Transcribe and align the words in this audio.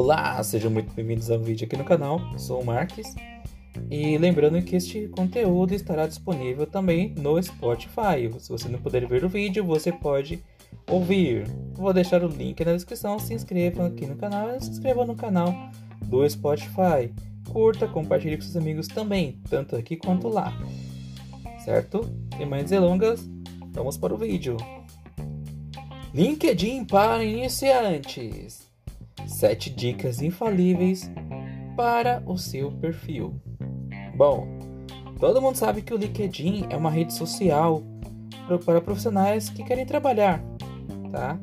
Olá, 0.00 0.40
sejam 0.44 0.70
muito 0.70 0.94
bem-vindos 0.94 1.28
ao 1.28 1.40
vídeo 1.40 1.66
aqui 1.66 1.76
no 1.76 1.82
canal. 1.82 2.20
Sou 2.38 2.62
o 2.62 2.64
Marques. 2.64 3.16
E 3.90 4.16
lembrando 4.16 4.62
que 4.62 4.76
este 4.76 5.08
conteúdo 5.08 5.74
estará 5.74 6.06
disponível 6.06 6.68
também 6.68 7.12
no 7.18 7.42
Spotify. 7.42 8.32
Se 8.38 8.48
você 8.48 8.68
não 8.68 8.78
puder 8.78 9.04
ver 9.08 9.24
o 9.24 9.28
vídeo, 9.28 9.64
você 9.64 9.90
pode 9.90 10.40
ouvir. 10.88 11.48
Vou 11.72 11.92
deixar 11.92 12.22
o 12.22 12.28
link 12.28 12.64
na 12.64 12.74
descrição. 12.74 13.18
Se 13.18 13.34
inscreva 13.34 13.88
aqui 13.88 14.06
no 14.06 14.14
canal 14.14 14.54
e 14.54 14.60
se 14.62 14.70
inscreva 14.70 15.04
no 15.04 15.16
canal 15.16 15.52
do 16.04 16.30
Spotify. 16.30 17.12
Curta, 17.50 17.88
compartilhe 17.88 18.36
com 18.36 18.44
seus 18.44 18.56
amigos 18.56 18.86
também, 18.86 19.40
tanto 19.50 19.74
aqui 19.74 19.96
quanto 19.96 20.28
lá. 20.28 20.56
Certo? 21.64 22.08
Sem 22.36 22.46
mais 22.46 22.70
delongas, 22.70 23.28
vamos 23.72 23.98
para 23.98 24.14
o 24.14 24.16
vídeo. 24.16 24.58
LinkedIn 26.14 26.84
para 26.84 27.24
iniciantes. 27.24 28.67
7 29.28 29.70
dicas 29.70 30.22
infalíveis 30.22 31.10
para 31.76 32.22
o 32.26 32.36
seu 32.36 32.72
perfil. 32.72 33.40
Bom, 34.16 34.48
todo 35.20 35.40
mundo 35.40 35.56
sabe 35.56 35.82
que 35.82 35.94
o 35.94 35.96
LinkedIn 35.96 36.66
é 36.70 36.76
uma 36.76 36.90
rede 36.90 37.12
social 37.12 37.82
para 38.64 38.80
profissionais 38.80 39.50
que 39.50 39.62
querem 39.62 39.84
trabalhar, 39.84 40.42
tá? 41.12 41.38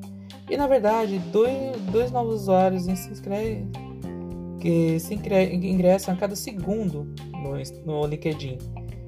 E 0.50 0.58
na 0.58 0.68
verdade, 0.68 1.20
dois, 1.32 1.80
dois 1.92 2.12
novos 2.12 2.42
usuários 2.42 2.84
se 2.84 2.92
inscrevem, 3.12 3.72
que 4.60 5.00
se 5.00 5.14
ingressam 5.14 6.14
a 6.14 6.18
cada 6.18 6.36
segundo 6.36 7.14
no, 7.32 7.54
no 7.86 8.08
LinkedIn. 8.08 8.58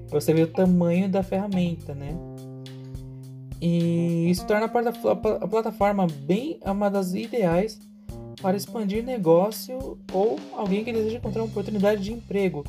Você 0.10 0.34
vê 0.34 0.44
o 0.44 0.48
tamanho 0.48 1.10
da 1.10 1.24
ferramenta, 1.24 1.94
né? 1.94 2.16
E 3.60 4.30
isso 4.30 4.46
torna 4.46 4.68
a 4.68 5.48
plataforma 5.48 6.06
bem 6.26 6.60
uma 6.64 6.90
das 6.90 7.14
ideais 7.14 7.87
para 8.42 8.56
expandir 8.56 9.04
negócio 9.04 9.98
ou 10.12 10.40
alguém 10.54 10.84
que 10.84 10.94
deseja 10.94 11.18
encontrar 11.18 11.42
uma 11.42 11.50
oportunidade 11.50 12.02
de 12.04 12.14
emprego. 12.14 12.64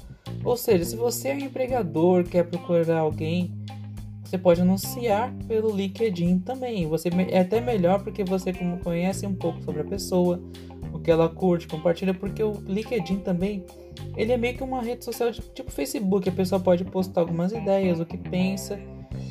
Ou 0.44 0.56
seja, 0.56 0.84
se 0.84 0.96
você 0.96 1.28
é 1.28 1.34
um 1.34 1.38
empregador, 1.38 2.24
quer 2.24 2.44
procurar 2.44 3.00
alguém, 3.00 3.52
você 4.24 4.36
pode 4.36 4.60
anunciar 4.60 5.32
pelo 5.46 5.74
LinkedIn 5.74 6.40
também. 6.40 6.86
Você 6.86 7.08
é 7.30 7.40
até 7.40 7.60
melhor 7.60 8.02
porque 8.02 8.24
você 8.24 8.52
conhece 8.82 9.26
um 9.26 9.34
pouco 9.34 9.62
sobre 9.62 9.80
a 9.80 9.84
pessoa, 9.84 10.40
o 10.92 10.98
que 10.98 11.10
ela 11.10 11.28
curte, 11.28 11.66
compartilha, 11.66 12.14
porque 12.14 12.42
o 12.42 12.52
LinkedIn 12.66 13.18
também 13.20 13.64
ele 14.16 14.32
é 14.32 14.36
meio 14.36 14.56
que 14.56 14.62
uma 14.62 14.82
rede 14.82 15.04
social 15.04 15.32
tipo 15.32 15.70
Facebook. 15.70 16.28
A 16.28 16.32
pessoa 16.32 16.60
pode 16.60 16.84
postar 16.84 17.22
algumas 17.22 17.52
ideias, 17.52 18.00
o 18.00 18.06
que 18.06 18.16
pensa, 18.16 18.78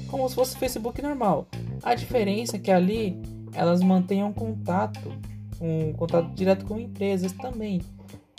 como 0.10 0.28
se 0.28 0.36
fosse 0.36 0.58
Facebook 0.58 1.02
normal. 1.02 1.48
A 1.84 1.94
diferença 1.96 2.56
é 2.58 2.60
que 2.60 2.72
ali 2.72 3.20
elas 3.54 3.82
mantêm 3.82 4.24
um 4.24 4.34
contato 4.34 5.12
um 5.62 5.94
contato 5.94 6.34
direto 6.34 6.66
com 6.66 6.80
empresas 6.80 7.32
também. 7.32 7.82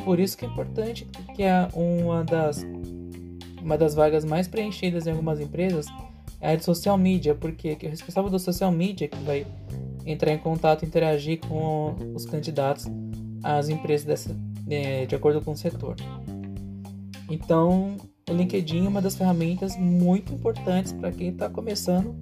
Por 0.04 0.18
isso 0.18 0.36
que 0.36 0.44
é 0.44 0.48
importante 0.48 1.06
que 1.34 1.42
é 1.42 1.68
uma 1.74 2.24
das 2.24 2.64
uma 3.62 3.76
das 3.76 3.94
vagas 3.94 4.24
mais 4.24 4.46
preenchidas 4.46 5.06
em 5.06 5.10
algumas 5.10 5.40
empresas 5.40 5.86
é 6.40 6.52
a 6.52 6.56
de 6.56 6.64
social 6.64 6.96
media, 6.96 7.34
porque 7.34 7.76
o 7.82 7.88
responsável 7.88 8.30
do 8.30 8.38
social 8.38 8.70
media 8.70 9.08
que 9.08 9.18
vai 9.24 9.46
entrar 10.06 10.32
em 10.32 10.38
contato, 10.38 10.84
interagir 10.84 11.40
com 11.40 11.94
os 12.14 12.24
candidatos 12.24 12.86
às 13.42 13.68
empresas 13.68 14.06
dessa, 14.06 14.36
é, 14.70 15.04
de 15.04 15.14
acordo 15.14 15.40
com 15.40 15.52
o 15.52 15.56
setor. 15.56 15.96
Então, 17.28 17.96
o 18.28 18.32
LinkedIn 18.32 18.86
é 18.86 18.88
uma 18.88 19.02
das 19.02 19.16
ferramentas 19.16 19.76
muito 19.76 20.32
importantes 20.32 20.92
para 20.92 21.10
quem 21.10 21.28
está 21.28 21.48
começando 21.50 22.14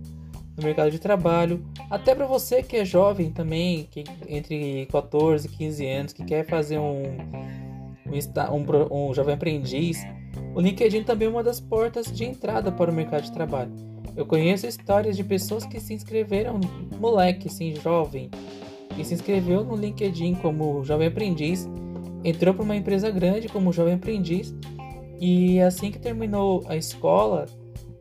no 0.56 0.64
mercado 0.64 0.90
de 0.90 0.98
trabalho, 0.98 1.64
até 1.90 2.14
para 2.14 2.26
você 2.26 2.62
que 2.62 2.76
é 2.76 2.84
jovem 2.84 3.30
também, 3.30 3.86
que 3.90 4.04
entre 4.28 4.86
14 4.86 5.46
e 5.46 5.50
15 5.50 5.86
anos, 5.86 6.12
que 6.12 6.24
quer 6.24 6.46
fazer 6.46 6.78
um, 6.78 7.02
um, 8.06 8.54
um, 8.54 9.08
um 9.10 9.14
jovem 9.14 9.34
aprendiz, 9.34 10.02
o 10.54 10.60
LinkedIn 10.60 11.02
também 11.02 11.28
é 11.28 11.30
uma 11.30 11.42
das 11.42 11.60
portas 11.60 12.06
de 12.06 12.24
entrada 12.24 12.72
para 12.72 12.90
o 12.90 12.94
mercado 12.94 13.24
de 13.24 13.32
trabalho. 13.32 13.72
Eu 14.16 14.24
conheço 14.24 14.66
histórias 14.66 15.16
de 15.16 15.22
pessoas 15.22 15.66
que 15.66 15.78
se 15.78 15.92
inscreveram, 15.92 16.58
moleque, 16.98 17.48
assim, 17.48 17.74
jovem, 17.74 18.30
que 18.94 19.04
se 19.04 19.12
inscreveu 19.12 19.62
no 19.62 19.76
LinkedIn 19.76 20.36
como 20.36 20.82
jovem 20.82 21.08
aprendiz, 21.08 21.68
entrou 22.24 22.54
para 22.54 22.64
uma 22.64 22.74
empresa 22.76 23.10
grande 23.10 23.48
como 23.48 23.72
jovem 23.72 23.94
aprendiz 23.94 24.54
e 25.20 25.60
assim 25.60 25.90
que 25.90 25.98
terminou 25.98 26.64
a 26.66 26.76
escola, 26.76 27.46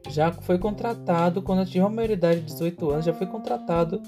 já 0.09 0.31
foi 0.31 0.57
contratado, 0.57 1.41
quando 1.41 1.65
tinha 1.65 1.83
uma 1.83 1.89
maioridade 1.89 2.39
de 2.41 2.45
18 2.47 2.89
anos, 2.89 3.05
já 3.05 3.13
foi 3.13 3.27
contratado 3.27 4.01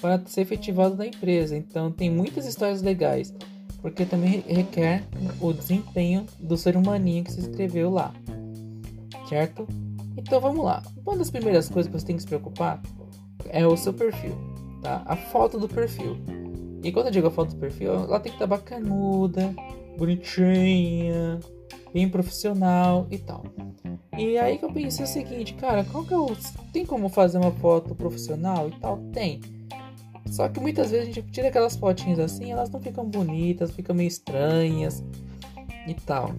para 0.00 0.20
ser 0.26 0.42
efetivado 0.42 0.96
na 0.96 1.06
empresa. 1.06 1.56
Então 1.56 1.90
tem 1.90 2.10
muitas 2.10 2.46
histórias 2.46 2.82
legais, 2.82 3.34
porque 3.80 4.04
também 4.04 4.42
requer 4.46 5.04
o 5.40 5.52
desempenho 5.52 6.26
do 6.40 6.56
ser 6.56 6.76
humaninho 6.76 7.24
que 7.24 7.32
se 7.32 7.40
inscreveu 7.40 7.90
lá. 7.90 8.12
Certo? 9.28 9.66
Então 10.16 10.40
vamos 10.40 10.64
lá. 10.64 10.82
Uma 11.06 11.16
das 11.16 11.30
primeiras 11.30 11.68
coisas 11.68 11.90
que 11.90 11.98
você 11.98 12.06
tem 12.06 12.16
que 12.16 12.22
se 12.22 12.28
preocupar 12.28 12.82
é 13.48 13.66
o 13.66 13.76
seu 13.76 13.92
perfil, 13.92 14.36
tá? 14.82 15.02
A 15.06 15.16
foto 15.16 15.58
do 15.58 15.68
perfil. 15.68 16.16
E 16.82 16.90
quando 16.90 17.06
eu 17.06 17.12
digo 17.12 17.28
a 17.28 17.30
foto 17.30 17.54
do 17.54 17.60
perfil, 17.60 17.92
ela 17.92 18.18
tem 18.18 18.32
que 18.32 18.36
estar 18.36 18.46
bacanuda, 18.46 19.54
bonitinha, 19.96 21.38
bem 21.92 22.08
profissional 22.08 23.06
e 23.10 23.18
tal. 23.18 23.44
E 24.16 24.36
aí 24.38 24.58
que 24.58 24.64
eu 24.64 24.72
pensei 24.72 25.04
o 25.04 25.08
seguinte, 25.08 25.54
cara, 25.54 25.84
qual 25.84 26.04
que 26.04 26.12
eu 26.12 26.36
tem 26.72 26.84
como 26.84 27.08
fazer 27.08 27.38
uma 27.38 27.50
foto 27.52 27.94
profissional 27.94 28.68
e 28.68 28.72
tal? 28.80 28.98
Tem. 29.12 29.40
Só 30.30 30.48
que 30.48 30.60
muitas 30.60 30.90
vezes 30.90 31.08
a 31.08 31.12
gente 31.12 31.30
tira 31.30 31.48
aquelas 31.48 31.76
fotinhas 31.76 32.18
assim, 32.18 32.52
elas 32.52 32.70
não 32.70 32.80
ficam 32.80 33.04
bonitas, 33.04 33.70
ficam 33.72 33.94
meio 33.94 34.08
estranhas 34.08 35.02
e 35.86 35.94
tal. 35.94 36.34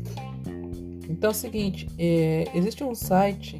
Então 1.09 1.29
é 1.29 1.31
o 1.31 1.35
seguinte, 1.35 1.87
é, 1.97 2.45
existe 2.53 2.83
um 2.83 2.95
site 2.95 3.57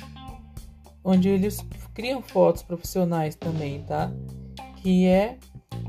onde 1.04 1.30
eles 1.30 1.60
criam 1.94 2.22
fotos 2.22 2.64
profissionais 2.64 3.36
também, 3.36 3.84
tá? 3.84 4.12
Que 4.78 5.06
é 5.06 5.38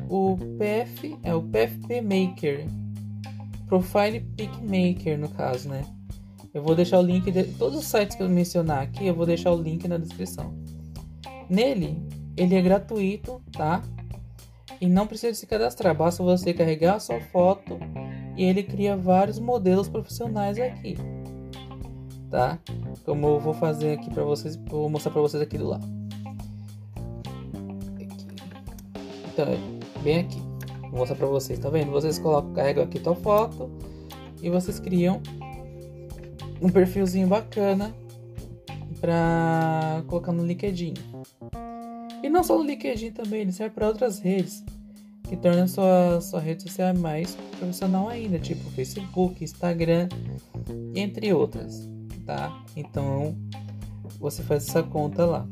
o 0.08 0.36
PF, 0.58 1.18
é 1.22 1.34
o 1.34 1.42
PFP 1.42 2.00
Maker, 2.00 2.66
Profile 3.66 4.20
Pic 4.36 4.50
Maker 4.62 5.18
no 5.18 5.28
caso, 5.28 5.68
né? 5.68 5.84
Eu 6.54 6.62
vou 6.62 6.76
deixar 6.76 7.00
o 7.00 7.02
link 7.02 7.32
de 7.32 7.42
todos 7.42 7.76
os 7.76 7.84
sites 7.84 8.16
que 8.16 8.22
eu 8.22 8.28
mencionar 8.28 8.80
aqui, 8.80 9.04
eu 9.04 9.14
vou 9.14 9.26
deixar 9.26 9.50
o 9.50 9.60
link 9.60 9.88
na 9.88 9.98
descrição. 9.98 10.54
Nele, 11.50 12.00
ele 12.36 12.54
é 12.54 12.62
gratuito, 12.62 13.42
tá? 13.50 13.82
E 14.80 14.86
não 14.86 15.04
precisa 15.04 15.34
se 15.34 15.48
cadastrar, 15.48 15.96
basta 15.96 16.22
você 16.22 16.54
carregar 16.54 16.94
a 16.94 17.00
sua 17.00 17.20
foto 17.20 17.76
e 18.36 18.44
ele 18.44 18.62
cria 18.62 18.96
vários 18.96 19.40
modelos 19.40 19.88
profissionais 19.88 20.56
aqui. 20.56 20.96
Tá? 22.30 22.58
Como 23.04 23.26
eu 23.26 23.40
vou 23.40 23.54
fazer 23.54 23.98
aqui 23.98 24.08
para 24.10 24.22
vocês, 24.22 24.54
vou 24.54 24.88
mostrar 24.88 25.10
para 25.10 25.22
vocês 25.22 25.42
aqui 25.42 25.58
do 25.58 25.68
lado. 25.68 25.86
Aqui. 27.94 28.08
Então, 29.32 29.46
é 29.46 30.02
bem 30.02 30.20
aqui. 30.20 30.40
Vou 30.82 31.00
mostrar 31.00 31.16
para 31.16 31.26
vocês, 31.26 31.58
tá 31.58 31.68
vendo? 31.68 31.90
Vocês 31.90 32.16
colocam, 32.16 32.52
carregam 32.52 32.84
aqui 32.84 33.00
tua 33.00 33.16
foto 33.16 33.70
e 34.40 34.48
vocês 34.50 34.78
criam 34.78 35.20
um 36.60 36.68
perfilzinho 36.68 37.26
bacana 37.26 37.94
para 39.00 40.02
colocar 40.06 40.32
no 40.32 40.44
LinkedIn. 40.44 40.94
E 42.22 42.28
não 42.28 42.42
só 42.42 42.56
no 42.56 42.64
LinkedIn 42.64 43.10
também, 43.10 43.42
ele 43.42 43.52
serve 43.52 43.74
para 43.74 43.86
outras 43.86 44.18
redes 44.18 44.64
que 45.28 45.36
tornam 45.36 45.66
sua, 45.66 46.20
sua 46.20 46.40
rede 46.40 46.62
social 46.62 46.94
mais 46.94 47.36
profissional 47.58 48.08
ainda, 48.08 48.38
tipo 48.38 48.70
Facebook, 48.70 49.42
Instagram, 49.42 50.08
entre 50.94 51.32
outras, 51.32 51.88
tá? 52.26 52.64
Então 52.76 53.36
você 54.18 54.42
faz 54.42 54.68
essa 54.68 54.82
conta 54.82 55.24
lá. 55.24 55.46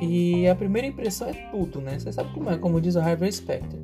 E 0.00 0.46
a 0.46 0.54
primeira 0.54 0.86
impressão 0.86 1.28
é 1.28 1.32
tudo, 1.50 1.80
né? 1.80 1.98
Você 1.98 2.12
sabe 2.12 2.32
como 2.32 2.50
é, 2.50 2.56
como 2.56 2.80
diz 2.80 2.94
o 2.94 3.00
Harvey 3.00 3.32
Specter. 3.32 3.80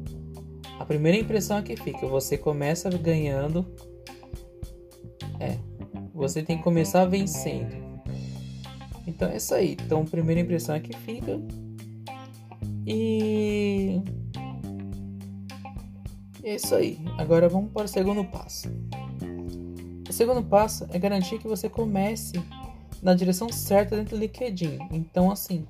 A 0.78 0.84
primeira 0.84 1.18
impressão 1.18 1.58
é 1.58 1.62
que 1.62 1.76
fica, 1.76 2.06
você 2.06 2.36
começa 2.36 2.88
ganhando 2.90 3.66
você 6.14 6.42
tem 6.42 6.56
que 6.56 6.62
começar 6.62 7.04
vencendo. 7.06 7.74
Então 9.06 9.28
é 9.28 9.36
isso 9.36 9.54
aí. 9.54 9.76
Então, 9.84 10.04
primeira 10.04 10.40
impressão 10.40 10.76
é 10.76 10.80
que 10.80 10.96
fica. 10.96 11.40
E. 12.86 14.00
É 16.42 16.54
isso 16.54 16.74
aí. 16.74 17.00
Agora 17.18 17.48
vamos 17.48 17.72
para 17.72 17.84
o 17.84 17.88
segundo 17.88 18.24
passo. 18.24 18.68
O 20.08 20.12
segundo 20.12 20.42
passo 20.42 20.86
é 20.90 20.98
garantir 20.98 21.38
que 21.38 21.48
você 21.48 21.68
comece 21.68 22.34
na 23.02 23.14
direção 23.14 23.50
certa 23.50 23.96
dentro 23.96 24.16
do 24.16 24.20
LinkedIn. 24.20 24.78
Então, 24.92 25.30
assim, 25.30 25.66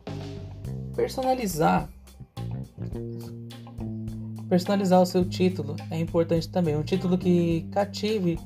personalizar. 0.94 1.88
Personalizar 4.48 5.00
o 5.00 5.06
seu 5.06 5.24
título 5.24 5.74
é 5.90 5.98
importante 5.98 6.48
também. 6.48 6.76
Um 6.76 6.82
título 6.82 7.16
que 7.16 7.66
cative 7.72 8.38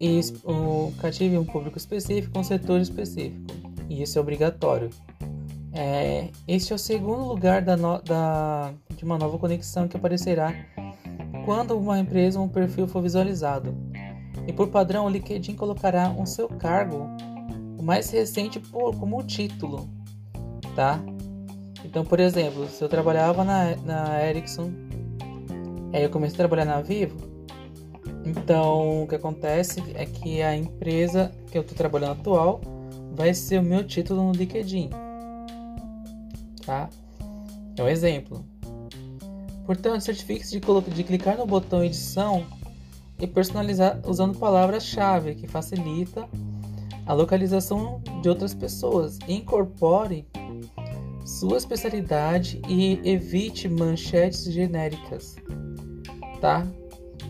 e 0.00 0.20
o 0.44 0.92
cative 1.00 1.36
um 1.36 1.44
público 1.44 1.76
específico, 1.76 2.38
um 2.38 2.44
setor 2.44 2.80
específico. 2.80 3.46
E 3.88 4.02
isso 4.02 4.18
é 4.18 4.20
obrigatório. 4.20 4.90
É, 5.72 6.28
este 6.46 6.72
é 6.72 6.76
o 6.76 6.78
segundo 6.78 7.24
lugar 7.24 7.62
da, 7.62 7.76
no, 7.76 8.00
da, 8.02 8.72
de 8.96 9.04
uma 9.04 9.18
nova 9.18 9.38
conexão 9.38 9.86
que 9.86 9.96
aparecerá 9.96 10.54
quando 11.44 11.78
uma 11.78 11.98
empresa 11.98 12.38
ou 12.38 12.46
um 12.46 12.48
perfil 12.48 12.86
for 12.86 13.02
visualizado. 13.02 13.74
E 14.46 14.52
por 14.52 14.68
padrão, 14.68 15.06
o 15.06 15.08
LinkedIn 15.08 15.54
colocará 15.54 16.10
o 16.10 16.26
seu 16.26 16.48
cargo, 16.48 17.06
o 17.78 17.82
mais 17.82 18.10
recente, 18.10 18.58
por, 18.58 18.94
como 18.96 19.22
título, 19.22 19.88
tá? 20.74 21.00
Então, 21.84 22.04
por 22.04 22.18
exemplo, 22.18 22.66
se 22.68 22.82
eu 22.82 22.88
trabalhava 22.88 23.44
na, 23.44 23.76
na 23.76 24.24
Ericsson, 24.26 24.72
aí 25.92 26.02
eu 26.02 26.10
comecei 26.10 26.34
a 26.34 26.38
trabalhar 26.38 26.64
na 26.64 26.80
Vivo, 26.80 27.27
então 28.28 29.02
o 29.02 29.06
que 29.06 29.14
acontece 29.14 29.82
é 29.94 30.04
que 30.04 30.42
a 30.42 30.54
empresa 30.54 31.32
que 31.50 31.56
eu 31.56 31.62
estou 31.62 31.76
trabalhando 31.76 32.20
atual 32.20 32.60
vai 33.12 33.32
ser 33.32 33.58
o 33.58 33.62
meu 33.62 33.84
título 33.84 34.22
no 34.24 34.32
LinkedIn, 34.32 34.90
tá? 36.64 36.88
É 37.76 37.82
um 37.82 37.88
exemplo. 37.88 38.44
Portanto, 39.64 40.02
certifique-se 40.02 40.58
de, 40.58 40.90
de 40.90 41.04
clicar 41.04 41.36
no 41.36 41.46
botão 41.46 41.82
edição 41.82 42.46
e 43.18 43.26
personalizar 43.26 44.00
usando 44.06 44.38
palavras-chave 44.38 45.34
que 45.34 45.46
facilita 45.46 46.28
a 47.06 47.12
localização 47.12 48.02
de 48.22 48.28
outras 48.28 48.54
pessoas. 48.54 49.18
Incorpore 49.26 50.26
sua 51.24 51.58
especialidade 51.58 52.60
e 52.68 53.00
evite 53.04 53.68
manchetes 53.68 54.44
genéricas, 54.44 55.36
tá? 56.40 56.66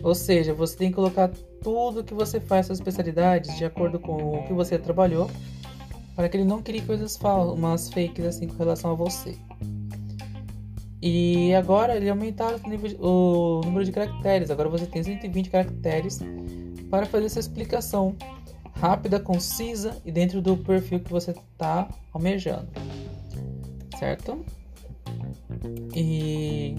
Ou 0.01 0.15
seja, 0.15 0.53
você 0.53 0.77
tem 0.77 0.89
que 0.89 0.95
colocar 0.95 1.29
tudo 1.61 2.03
que 2.03 2.13
você 2.13 2.39
faz 2.39 2.67
suas 2.67 2.79
especialidades 2.79 3.57
de 3.57 3.65
acordo 3.65 3.99
com 3.99 4.39
o 4.39 4.43
que 4.47 4.53
você 4.53 4.77
trabalhou, 4.77 5.29
para 6.15 6.29
que 6.29 6.37
ele 6.37 6.45
não 6.45 6.61
crie 6.61 6.81
coisas 6.81 7.17
falsas, 7.17 7.57
umas 7.57 7.89
fakes 7.91 8.25
assim 8.25 8.47
com 8.47 8.57
relação 8.57 8.91
a 8.91 8.93
você. 8.93 9.37
E 11.01 11.53
agora 11.53 11.95
ele 11.95 12.09
aumentaram 12.09 12.59
o, 12.99 13.07
o 13.07 13.61
número 13.61 13.85
de 13.85 13.91
caracteres. 13.91 14.51
Agora 14.51 14.67
você 14.67 14.85
tem 14.85 15.01
120 15.01 15.49
caracteres 15.49 16.19
para 16.89 17.05
fazer 17.05 17.25
essa 17.25 17.39
explicação 17.39 18.15
rápida, 18.73 19.19
concisa 19.19 19.97
e 20.05 20.11
dentro 20.11 20.41
do 20.41 20.57
perfil 20.57 20.99
que 20.99 21.11
você 21.11 21.31
está 21.31 21.87
almejando. 22.13 22.67
Certo? 23.97 24.43
E 25.95 26.75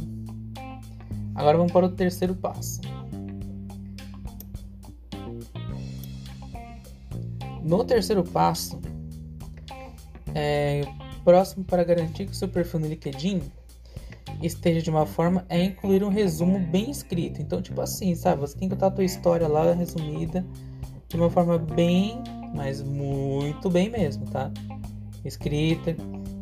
agora 1.35 1.57
vamos 1.57 1.73
para 1.73 1.87
o 1.87 1.91
terceiro 1.91 2.35
passo. 2.35 2.81
No 7.71 7.85
terceiro 7.85 8.25
passo, 8.25 8.81
é, 10.35 10.81
próximo 11.25 11.65
para 11.65 11.85
garantir 11.85 12.27
que 12.27 12.33
o 12.33 12.35
seu 12.35 12.49
perfil 12.49 12.81
no 12.81 12.89
LinkedIn 12.89 13.41
esteja 14.43 14.83
de 14.83 14.91
uma 14.91 15.07
forma 15.07 15.47
é 15.49 15.63
incluir 15.63 16.03
um 16.03 16.09
resumo 16.09 16.59
bem 16.59 16.91
escrito. 16.91 17.41
Então, 17.41 17.63
tipo 17.63 17.81
assim, 17.81 18.13
sabe? 18.17 18.41
Você 18.41 18.59
tem 18.59 18.69
que 18.69 18.75
botar 18.75 18.89
a 18.89 18.91
tua 18.91 19.05
história 19.05 19.47
lá 19.47 19.73
resumida 19.73 20.45
de 21.07 21.15
uma 21.15 21.31
forma 21.31 21.59
bem, 21.59 22.21
mas 22.57 22.83
muito 22.83 23.71
bem 23.71 23.89
mesmo, 23.89 24.27
tá? 24.27 24.51
Escrita. 25.25 25.95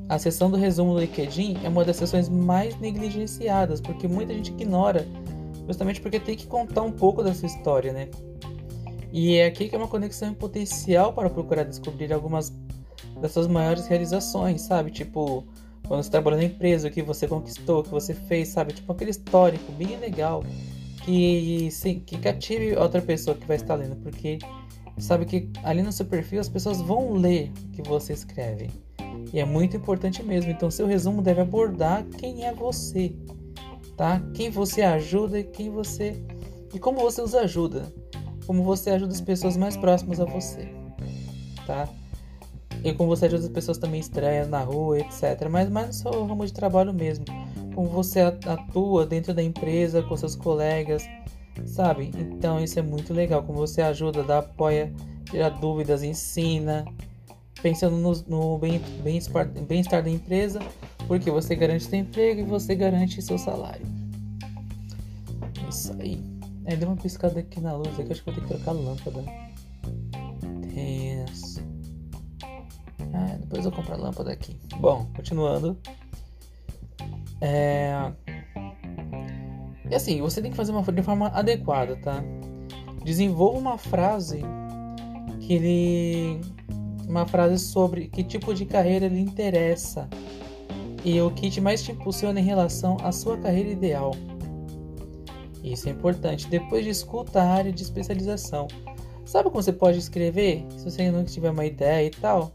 A 0.08 0.18
seção 0.18 0.50
do 0.50 0.56
resumo 0.56 0.94
do 0.94 1.00
LinkedIn 1.00 1.58
é 1.62 1.68
uma 1.68 1.84
das 1.84 1.96
seções 1.96 2.30
mais 2.30 2.80
negligenciadas, 2.80 3.82
porque 3.82 4.08
muita 4.08 4.32
gente 4.32 4.50
ignora, 4.50 5.06
justamente 5.66 6.00
porque 6.00 6.18
tem 6.18 6.34
que 6.34 6.46
contar 6.46 6.80
um 6.80 6.92
pouco 6.92 7.22
da 7.22 7.34
sua 7.34 7.48
história, 7.48 7.92
né? 7.92 8.08
E 9.12 9.36
é 9.36 9.46
aqui 9.46 9.68
que 9.68 9.74
é 9.74 9.78
uma 9.78 9.88
conexão 9.88 10.28
em 10.28 10.34
potencial 10.34 11.12
para 11.12 11.30
procurar 11.30 11.64
descobrir 11.64 12.12
algumas 12.12 12.52
das 13.20 13.32
suas 13.32 13.46
maiores 13.46 13.86
realizações, 13.86 14.62
sabe? 14.62 14.90
Tipo, 14.90 15.44
quando 15.86 16.02
você 16.02 16.10
trabalhou 16.10 16.38
na 16.38 16.44
empresa, 16.44 16.88
o 16.88 16.90
que 16.90 17.02
você 17.02 17.26
conquistou, 17.26 17.80
o 17.80 17.82
que 17.82 17.90
você 17.90 18.14
fez, 18.14 18.48
sabe? 18.48 18.72
Tipo 18.72 18.92
aquele 18.92 19.10
histórico 19.10 19.72
bem 19.72 19.96
legal 19.96 20.44
que, 21.04 21.70
sim, 21.70 22.00
que 22.00 22.18
cative 22.18 22.76
outra 22.76 23.00
pessoa 23.00 23.34
que 23.34 23.46
vai 23.46 23.56
estar 23.56 23.74
lendo, 23.74 23.96
porque 23.96 24.38
sabe 24.98 25.24
que 25.24 25.48
ali 25.62 25.82
no 25.82 25.90
seu 25.90 26.04
perfil 26.04 26.40
as 26.40 26.48
pessoas 26.48 26.80
vão 26.80 27.14
ler 27.14 27.50
o 27.64 27.70
que 27.70 27.82
você 27.88 28.12
escreve. 28.12 28.68
E 29.32 29.40
é 29.40 29.44
muito 29.44 29.76
importante 29.76 30.22
mesmo. 30.22 30.50
Então, 30.50 30.70
seu 30.70 30.86
resumo 30.86 31.22
deve 31.22 31.40
abordar 31.40 32.04
quem 32.18 32.44
é 32.44 32.52
você, 32.52 33.14
tá? 33.96 34.20
Quem 34.34 34.50
você 34.50 34.82
ajuda 34.82 35.38
e 35.38 35.44
quem 35.44 35.70
você 35.70 36.22
e 36.74 36.78
como 36.78 37.00
você 37.00 37.22
os 37.22 37.34
ajuda, 37.34 37.90
como 38.48 38.62
você 38.62 38.88
ajuda 38.88 39.12
as 39.12 39.20
pessoas 39.20 39.58
mais 39.58 39.76
próximas 39.76 40.18
a 40.18 40.24
você, 40.24 40.70
tá? 41.66 41.86
E 42.82 42.94
como 42.94 43.10
você 43.10 43.26
ajuda 43.26 43.44
as 43.44 43.50
pessoas 43.50 43.76
também 43.76 44.00
estranhas 44.00 44.48
na 44.48 44.60
rua, 44.60 44.98
etc. 44.98 45.46
Mas 45.50 45.68
mais 45.68 45.88
no 45.88 45.92
seu 45.92 46.26
ramo 46.26 46.46
de 46.46 46.52
trabalho 46.54 46.94
mesmo. 46.94 47.26
Como 47.74 47.90
você 47.90 48.20
atua 48.20 49.04
dentro 49.04 49.34
da 49.34 49.42
empresa, 49.42 50.02
com 50.02 50.16
seus 50.16 50.34
colegas, 50.34 51.06
sabe? 51.66 52.10
Então 52.16 52.58
isso 52.58 52.78
é 52.78 52.82
muito 52.82 53.12
legal. 53.12 53.42
Como 53.42 53.58
você 53.58 53.82
ajuda, 53.82 54.22
dá 54.22 54.38
apoia, 54.38 54.90
tira 55.30 55.50
dúvidas, 55.50 56.02
ensina. 56.02 56.86
Pensando 57.60 57.98
no, 57.98 58.12
no 58.26 58.58
bem-estar 59.02 59.46
bem 59.46 59.82
da 59.82 60.10
empresa, 60.10 60.60
porque 61.06 61.30
você 61.30 61.54
garante 61.54 61.84
seu 61.84 61.98
emprego 61.98 62.40
e 62.40 62.44
você 62.44 62.74
garante 62.74 63.20
seu 63.20 63.36
salário. 63.36 63.84
Isso 65.68 65.94
aí. 66.00 66.37
É, 66.68 66.76
deu 66.76 66.86
uma 66.86 66.98
piscada 66.98 67.40
aqui 67.40 67.62
na 67.62 67.74
luz, 67.74 67.98
aqui 67.98 68.12
acho 68.12 68.22
que 68.22 68.30
vou 68.30 68.34
ter 68.34 68.46
que 68.46 68.54
trocar 68.54 68.72
a 68.72 68.74
lâmpada. 68.74 69.24
Tenso. 70.74 71.62
Ah, 73.14 73.38
depois 73.40 73.64
eu 73.64 73.72
compro 73.72 73.94
a 73.94 73.96
lâmpada 73.96 74.30
aqui. 74.30 74.60
Bom, 74.78 75.06
continuando. 75.16 75.78
É... 77.40 78.12
E 79.90 79.94
assim, 79.94 80.20
você 80.20 80.42
tem 80.42 80.50
que 80.50 80.58
fazer 80.58 80.72
uma 80.72 80.82
de 80.82 81.02
forma 81.02 81.28
adequada, 81.28 81.96
tá? 81.96 82.22
Desenvolva 83.02 83.58
uma 83.58 83.78
frase 83.78 84.42
que 85.40 85.54
ele. 85.54 86.40
Uma 87.08 87.24
frase 87.24 87.64
sobre 87.64 88.08
que 88.08 88.22
tipo 88.22 88.52
de 88.52 88.66
carreira 88.66 89.08
lhe 89.08 89.20
interessa 89.20 90.06
e 91.02 91.18
o 91.22 91.30
que 91.30 91.62
mais 91.62 91.82
te 91.82 91.92
impulsiona 91.92 92.38
em 92.38 92.44
relação 92.44 92.98
à 93.02 93.10
sua 93.10 93.38
carreira 93.38 93.70
ideal. 93.70 94.10
Isso 95.72 95.88
é 95.88 95.92
importante. 95.92 96.48
Depois 96.48 96.84
de 96.84 96.90
escuta 96.90 97.42
a 97.42 97.48
área 97.48 97.72
de 97.72 97.82
especialização. 97.82 98.68
Sabe 99.24 99.50
como 99.50 99.62
você 99.62 99.72
pode 99.72 99.98
escrever? 99.98 100.64
Se 100.76 100.84
você 100.84 101.10
não 101.10 101.24
tiver 101.24 101.50
uma 101.50 101.66
ideia 101.66 102.06
e 102.06 102.10
tal, 102.10 102.52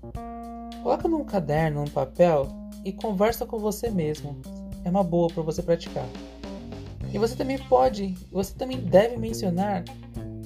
Coloca 0.83 1.07
num 1.07 1.23
caderno, 1.23 1.79
num 1.79 1.87
papel 1.87 2.45
e 2.83 2.91
conversa 2.91 3.45
com 3.45 3.57
você 3.57 3.89
mesmo. 3.89 4.35
É 4.83 4.89
uma 4.89 5.01
boa 5.01 5.29
para 5.29 5.41
você 5.41 5.63
praticar. 5.63 6.05
E 7.13 7.17
você 7.17 7.37
também 7.37 7.57
pode, 7.57 8.13
você 8.29 8.53
também 8.53 8.79
deve 8.79 9.15
mencionar 9.15 9.85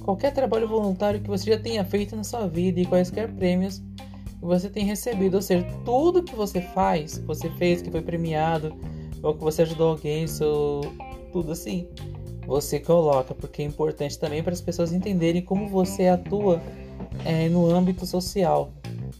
qualquer 0.03 0.31
trabalho 0.31 0.67
voluntário 0.67 1.19
que 1.19 1.27
você 1.27 1.51
já 1.51 1.59
tenha 1.59 1.83
feito 1.83 2.15
na 2.15 2.23
sua 2.23 2.47
vida 2.47 2.79
e 2.79 2.85
quaisquer 2.85 3.33
prêmios 3.33 3.79
que 4.39 4.45
você 4.45 4.69
tenha 4.69 4.85
recebido. 4.85 5.35
Ou 5.35 5.41
seja, 5.41 5.65
tudo 5.83 6.21
que 6.21 6.35
você 6.35 6.61
faz, 6.61 7.17
que 7.17 7.25
você 7.25 7.49
fez, 7.51 7.81
que 7.81 7.89
foi 7.89 8.01
premiado, 8.01 8.75
ou 9.23 9.33
que 9.33 9.43
você 9.43 9.63
ajudou 9.63 9.89
alguém, 9.89 10.27
seu, 10.27 10.81
tudo 11.31 11.51
assim, 11.51 11.87
você 12.47 12.79
coloca, 12.79 13.35
porque 13.35 13.61
é 13.61 13.65
importante 13.65 14.17
também 14.17 14.41
para 14.41 14.53
as 14.53 14.61
pessoas 14.61 14.91
entenderem 14.91 15.43
como 15.43 15.67
você 15.67 16.07
atua 16.07 16.59
é, 17.23 17.47
no 17.49 17.69
âmbito 17.69 18.07
social 18.07 18.71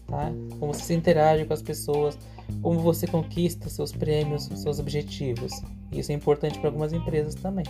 tá? 0.08 0.32
Como 0.58 0.74
você 0.74 0.94
interage 0.94 1.44
com 1.44 1.52
as 1.52 1.62
pessoas, 1.62 2.18
como 2.62 2.80
você 2.80 3.06
conquista 3.06 3.68
seus 3.68 3.92
prêmios, 3.92 4.44
seus 4.44 4.78
objetivos. 4.78 5.52
Isso 5.92 6.10
é 6.10 6.14
importante 6.14 6.58
para 6.58 6.68
algumas 6.68 6.92
empresas 6.92 7.34
também. 7.34 7.64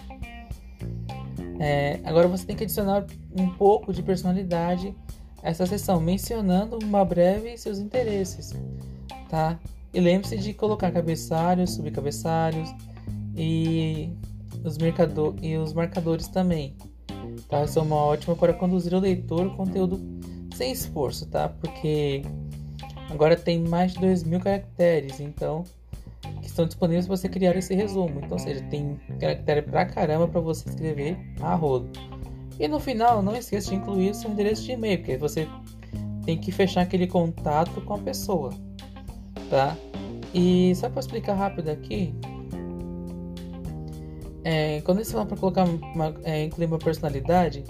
É, 1.60 1.98
agora 2.04 2.28
você 2.28 2.46
tem 2.46 2.56
que 2.56 2.64
adicionar 2.64 3.04
um 3.36 3.50
pouco 3.50 3.92
de 3.92 4.02
personalidade 4.02 4.94
a 5.42 5.50
essa 5.50 5.66
sessão, 5.66 6.00
mencionando 6.00 6.78
uma 6.82 7.04
breve 7.04 7.58
seus 7.58 7.78
interesses, 7.78 8.54
tá? 9.28 9.58
E 9.92 10.00
lembre-se 10.00 10.36
de 10.36 10.54
colocar 10.54 10.92
cabeçalhos, 10.92 11.74
subcabeçalhos 11.74 12.72
e 13.36 14.10
os, 14.64 14.78
mercador, 14.78 15.34
e 15.42 15.56
os 15.56 15.72
marcadores 15.72 16.28
também. 16.28 16.76
Tá? 17.48 17.66
São 17.66 17.84
uma 17.84 17.96
ótima 17.96 18.36
para 18.36 18.52
conduzir 18.52 18.94
o 18.94 18.98
leitor 18.98 19.46
o 19.46 19.56
conteúdo 19.56 20.00
sem 20.54 20.72
esforço, 20.72 21.26
tá? 21.26 21.48
Porque 21.48 22.22
agora 23.10 23.36
tem 23.36 23.60
mais 23.60 23.92
de 23.92 24.00
2 24.00 24.24
mil 24.24 24.40
caracteres, 24.40 25.20
então 25.20 25.64
que 26.40 26.46
estão 26.46 26.66
disponíveis 26.66 27.06
para 27.06 27.16
você 27.16 27.28
criar 27.28 27.56
esse 27.56 27.74
resumo. 27.74 28.18
Então, 28.18 28.32
ou 28.32 28.38
seja, 28.38 28.62
tem 28.64 28.98
caractere 29.20 29.62
pra 29.62 29.86
caramba 29.86 30.26
para 30.26 30.40
você 30.40 30.68
escrever 30.68 31.16
a 31.40 31.54
rodo. 31.54 31.90
E 32.58 32.66
no 32.66 32.80
final, 32.80 33.22
não 33.22 33.36
esqueça 33.36 33.70
de 33.70 33.76
incluir 33.76 34.14
seu 34.14 34.30
endereço 34.30 34.64
de 34.64 34.72
e-mail, 34.72 34.98
porque 34.98 35.16
você 35.16 35.46
tem 36.24 36.36
que 36.36 36.50
fechar 36.50 36.82
aquele 36.82 37.06
contato 37.06 37.80
com 37.82 37.94
a 37.94 37.98
pessoa, 37.98 38.50
tá? 39.48 39.76
E 40.34 40.74
só 40.74 40.90
para 40.90 41.00
explicar 41.00 41.34
rápido 41.34 41.68
aqui, 41.68 42.12
é, 44.50 44.80
quando 44.80 45.04
você 45.04 45.12
fala 45.12 45.26
para 45.26 45.36
colocar 45.36 45.64
uma, 45.64 46.14
é, 46.24 46.44
incluir 46.44 46.64
uma 46.64 46.78
personalidade, 46.78 47.64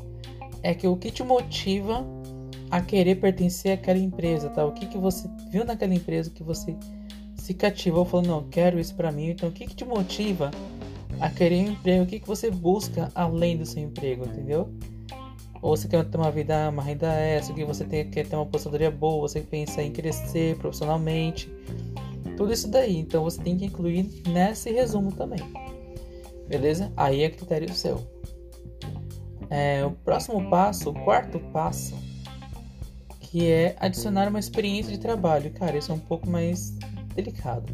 é 0.63 0.73
que 0.73 0.87
o 0.87 0.97
que 0.97 1.11
te 1.11 1.25
motiva 1.25 2.07
a 2.71 2.81
querer 2.81 3.17
pertencer 3.17 3.73
àquela 3.73 3.99
empresa, 3.99 4.49
tá? 4.49 4.65
O 4.65 4.71
que, 4.71 4.87
que 4.87 4.97
você 4.97 5.29
viu 5.51 5.65
naquela 5.65 5.93
empresa 5.93 6.31
que 6.31 6.45
você 6.45 6.77
se 7.35 7.53
cativou 7.53 8.05
falando, 8.05 8.29
não, 8.29 8.45
quero 8.45 8.79
isso 8.79 8.95
para 8.95 9.11
mim. 9.11 9.31
Então, 9.31 9.49
o 9.49 9.53
que, 9.53 9.67
que 9.67 9.75
te 9.75 9.85
motiva 9.85 10.53
a 11.19 11.29
querer 11.29 11.69
um 11.69 11.73
emprego, 11.73 12.05
o 12.05 12.07
que, 12.07 12.21
que 12.21 12.29
você 12.29 12.49
busca 12.49 13.11
além 13.13 13.57
do 13.57 13.67
seu 13.67 13.83
emprego, 13.83 14.25
entendeu? 14.25 14.73
Ou 15.61 15.77
você 15.77 15.89
quer 15.89 16.05
ter 16.05 16.17
uma 16.17 16.31
vida, 16.31 16.69
uma 16.69 16.83
renda 16.85 17.13
extra, 17.13 17.57
que 17.57 17.65
você 17.65 17.85
tem, 17.85 18.09
quer 18.09 18.25
ter 18.25 18.37
uma 18.37 18.45
aposentadoria 18.45 18.93
boa, 18.93 19.29
você 19.29 19.41
pensa 19.41 19.83
em 19.83 19.91
crescer 19.91 20.57
profissionalmente, 20.59 21.53
tudo 22.37 22.53
isso 22.53 22.69
daí. 22.71 22.99
Então 22.99 23.25
você 23.25 23.43
tem 23.43 23.57
que 23.57 23.65
incluir 23.65 24.09
nesse 24.29 24.71
resumo 24.71 25.11
também, 25.11 25.41
beleza? 26.49 26.93
Aí 26.97 27.23
é 27.23 27.31
critério 27.31 27.73
seu. 27.75 28.03
É, 29.51 29.85
o 29.85 29.93
próximo 29.93 30.49
passo, 30.51 30.91
o 30.91 30.95
quarto 31.05 31.39
passo, 31.53 31.95
que 33.21 33.47
é 33.47 33.77
adicionar 33.79 34.29
uma 34.29 34.39
experiência 34.39 34.91
de 34.91 34.99
trabalho. 34.99 35.51
Cara, 35.53 35.77
isso 35.77 35.93
é 35.93 35.95
um 35.95 36.01
pouco 36.01 36.29
mais 36.29 36.71
delicado. 37.15 37.73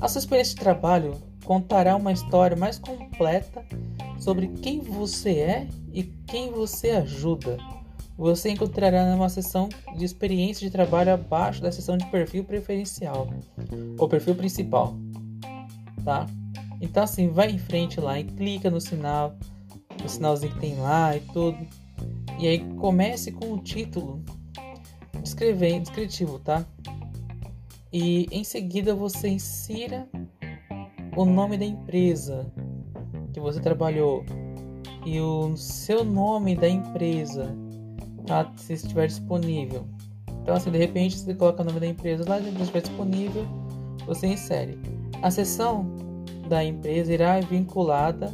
A 0.00 0.08
sua 0.08 0.18
experiência 0.18 0.54
de 0.54 0.60
trabalho 0.60 1.14
contará 1.44 1.96
uma 1.96 2.12
história 2.12 2.56
mais 2.56 2.78
completa 2.78 3.64
sobre 4.18 4.48
quem 4.48 4.80
você 4.80 5.38
é 5.38 5.68
e 5.92 6.02
quem 6.02 6.50
você 6.50 6.90
ajuda. 6.90 7.56
Você 8.16 8.50
encontrará 8.50 9.10
numa 9.10 9.28
seção 9.28 9.68
de 9.96 10.04
experiência 10.04 10.64
de 10.64 10.70
trabalho 10.70 11.12
abaixo 11.12 11.60
da 11.60 11.72
seção 11.72 11.96
de 11.96 12.06
perfil 12.06 12.44
preferencial 12.44 13.28
ou 13.98 14.08
perfil 14.08 14.36
principal, 14.36 14.94
tá? 16.04 16.26
Então 16.80 17.02
assim, 17.02 17.28
vai 17.28 17.50
em 17.50 17.58
frente 17.58 18.00
lá 18.00 18.18
e 18.18 18.24
clica 18.24 18.70
no 18.70 18.80
sinal, 18.80 19.36
no 20.02 20.08
sinalzinho 20.08 20.52
que 20.52 20.60
tem 20.60 20.76
lá 20.76 21.16
e 21.16 21.20
tudo. 21.20 21.58
E 22.38 22.48
aí 22.48 22.58
comece 22.76 23.32
com 23.32 23.52
o 23.52 23.58
título 23.58 24.22
descrevendo, 25.22 25.82
descritivo, 25.82 26.38
tá? 26.38 26.64
E 27.92 28.26
em 28.30 28.42
seguida 28.42 28.94
você 28.94 29.28
insira 29.28 30.08
o 31.16 31.24
nome 31.24 31.56
da 31.56 31.64
empresa 31.64 32.52
que 33.32 33.40
você 33.40 33.60
trabalhou 33.60 34.24
e 35.06 35.20
o 35.20 35.56
seu 35.56 36.04
nome 36.04 36.56
da 36.56 36.68
empresa, 36.68 37.56
tá? 38.26 38.52
Se 38.56 38.72
estiver 38.72 39.06
disponível. 39.06 39.86
Então, 40.42 40.54
assim, 40.54 40.70
de 40.70 40.78
repente 40.78 41.18
você 41.18 41.34
coloca 41.34 41.62
o 41.62 41.64
nome 41.64 41.80
da 41.80 41.86
empresa 41.86 42.24
lá, 42.28 42.40
se 42.40 42.48
estiver 42.48 42.82
disponível, 42.82 43.46
você 44.06 44.26
insere. 44.26 44.78
A 45.22 45.30
seção 45.30 46.03
da 46.48 46.64
empresa 46.64 47.12
irá 47.12 47.40
vinculada, 47.40 48.32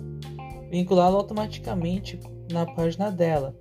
vinculá-la 0.70 1.16
automaticamente 1.16 2.18
na 2.52 2.66
página 2.66 3.10
dela. 3.10 3.54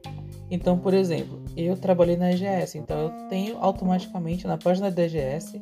Então, 0.51 0.77
por 0.79 0.93
exemplo, 0.93 1.41
eu 1.55 1.75
trabalhei 1.77 2.17
na 2.17 2.31
EGS, 2.31 2.75
então 2.75 2.97
eu 2.99 3.29
tenho 3.29 3.57
automaticamente 3.59 4.47
na 4.47 4.57
página 4.57 4.89
da 4.89 5.03
EGS 5.03 5.61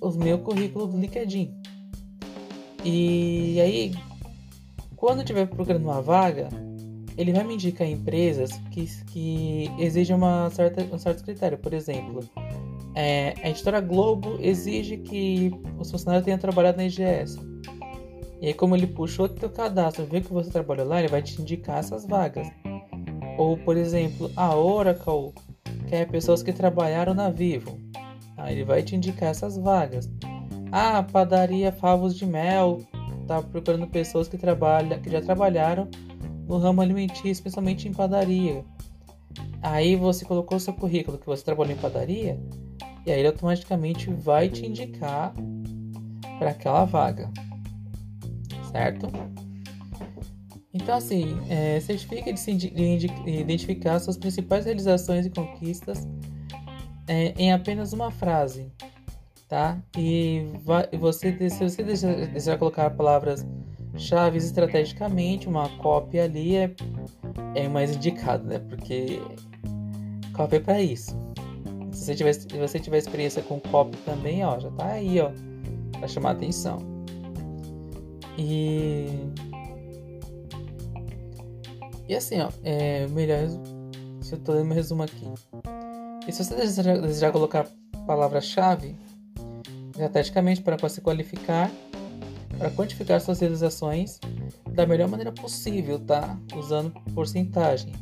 o 0.00 0.10
meu 0.10 0.38
currículo 0.38 0.86
do 0.86 0.98
LinkedIn. 0.98 1.54
E 2.84 3.60
aí, 3.60 3.92
quando 4.96 5.18
eu 5.18 5.22
estiver 5.22 5.46
procurando 5.46 5.84
uma 5.84 6.00
vaga, 6.00 6.48
ele 7.16 7.32
vai 7.32 7.44
me 7.44 7.54
indicar 7.54 7.86
empresas 7.86 8.50
que, 8.70 8.86
que 9.06 9.70
exigem 9.78 10.16
uma 10.16 10.48
certa, 10.50 10.82
um 10.94 10.98
certo 10.98 11.22
critério. 11.22 11.58
Por 11.58 11.74
exemplo, 11.74 12.20
é, 12.94 13.34
a 13.42 13.50
editora 13.50 13.80
Globo 13.80 14.38
exige 14.40 14.96
que 14.96 15.52
os 15.78 15.90
funcionários 15.90 16.24
tenham 16.24 16.38
trabalhado 16.38 16.78
na 16.78 16.84
IGS. 16.84 17.38
E 18.40 18.48
aí, 18.48 18.54
como 18.54 18.74
ele 18.74 18.86
puxou 18.86 19.26
o 19.26 19.28
teu 19.28 19.50
cadastro, 19.50 20.06
vê 20.06 20.20
que 20.20 20.32
você 20.32 20.50
trabalhou 20.50 20.86
lá, 20.86 20.98
ele 20.98 21.08
vai 21.08 21.22
te 21.22 21.40
indicar 21.40 21.78
essas 21.78 22.06
vagas. 22.06 22.48
Ou, 23.36 23.56
por 23.58 23.76
exemplo, 23.76 24.30
a 24.34 24.54
Oracle 24.54 25.32
quer 25.88 26.08
pessoas 26.08 26.42
que 26.42 26.52
trabalharam 26.52 27.14
na 27.14 27.30
Vivo. 27.30 27.78
Aí 28.36 28.54
ele 28.54 28.64
vai 28.64 28.82
te 28.82 28.96
indicar 28.96 29.30
essas 29.30 29.56
vagas. 29.58 30.10
Ah, 30.72 31.02
padaria 31.02 31.72
Favos 31.72 32.16
de 32.16 32.24
Mel 32.24 32.80
tá 33.26 33.40
procurando 33.40 33.86
pessoas 33.86 34.26
que 34.26 34.36
trabalham, 34.36 35.00
que 35.00 35.08
já 35.08 35.20
trabalharam 35.20 35.88
no 36.48 36.58
ramo 36.58 36.80
alimentício, 36.80 37.30
especialmente 37.30 37.86
em 37.86 37.92
padaria. 37.92 38.64
Aí 39.62 39.94
você 39.94 40.24
colocou 40.24 40.58
seu 40.58 40.72
currículo 40.72 41.16
que 41.16 41.26
você 41.26 41.44
trabalhou 41.44 41.72
em 41.72 41.78
padaria 41.78 42.40
e 43.06 43.12
aí 43.12 43.20
ele 43.20 43.28
automaticamente 43.28 44.10
vai 44.10 44.48
te 44.48 44.66
indicar 44.66 45.32
para 46.40 46.50
aquela 46.50 46.84
vaga, 46.84 47.30
certo? 48.70 49.08
Então 50.72 50.96
assim, 50.96 51.36
é, 51.48 51.80
certifica 51.80 52.32
de, 52.32 52.40
se 52.40 52.50
identificar 53.26 53.98
suas 53.98 54.16
principais 54.16 54.64
realizações 54.64 55.26
e 55.26 55.30
conquistas 55.30 56.06
é, 57.08 57.34
em 57.36 57.52
apenas 57.52 57.92
uma 57.92 58.10
frase 58.10 58.70
tá? 59.50 59.76
E 59.98 60.46
vai, 60.62 60.88
você, 60.92 61.50
se 61.50 61.68
você 61.68 61.82
desejar 61.82 62.56
colocar 62.56 62.88
palavras 62.90 63.44
chaves 63.96 64.44
estrategicamente, 64.44 65.48
uma 65.48 65.68
cópia 65.78 66.24
ali 66.24 66.54
é, 66.54 66.72
é 67.56 67.68
mais 67.68 67.94
indicado, 67.94 68.46
né? 68.46 68.60
Porque 68.60 69.20
cópia 70.32 70.58
é 70.58 70.60
para 70.60 70.80
isso. 70.80 71.18
Se 71.90 72.04
você, 72.04 72.14
tiver, 72.14 72.32
se 72.32 72.46
você 72.46 72.78
tiver 72.78 72.98
experiência 72.98 73.42
com 73.42 73.58
cópia 73.58 73.98
também, 74.04 74.44
ó, 74.44 74.58
já 74.60 74.70
tá 74.70 74.86
aí, 74.86 75.20
ó, 75.20 75.32
para 75.98 76.06
chamar 76.06 76.30
atenção. 76.30 76.78
E 78.42 79.06
e 82.08 82.14
assim, 82.16 82.40
ó, 82.40 82.48
é 82.64 83.06
melhor 83.08 83.46
se 84.20 84.34
eu 84.34 84.38
tô 84.38 84.52
lendo 84.52 84.64
meu 84.64 84.74
resumo 84.74 85.02
aqui. 85.02 85.26
E 86.26 86.32
se 86.32 86.42
você 86.42 86.56
desejar, 86.56 86.98
desejar 87.00 87.30
colocar 87.30 87.68
palavra-chave, 88.06 88.96
estrategicamente 89.90 90.62
para 90.62 90.88
se 90.88 91.00
qualificar, 91.00 91.70
para 92.58 92.70
quantificar 92.70 93.20
suas 93.20 93.38
realizações 93.38 94.18
da 94.72 94.86
melhor 94.86 95.08
maneira 95.08 95.30
possível, 95.30 96.00
tá? 96.00 96.36
Usando 96.56 96.90
porcentagens, 97.14 97.96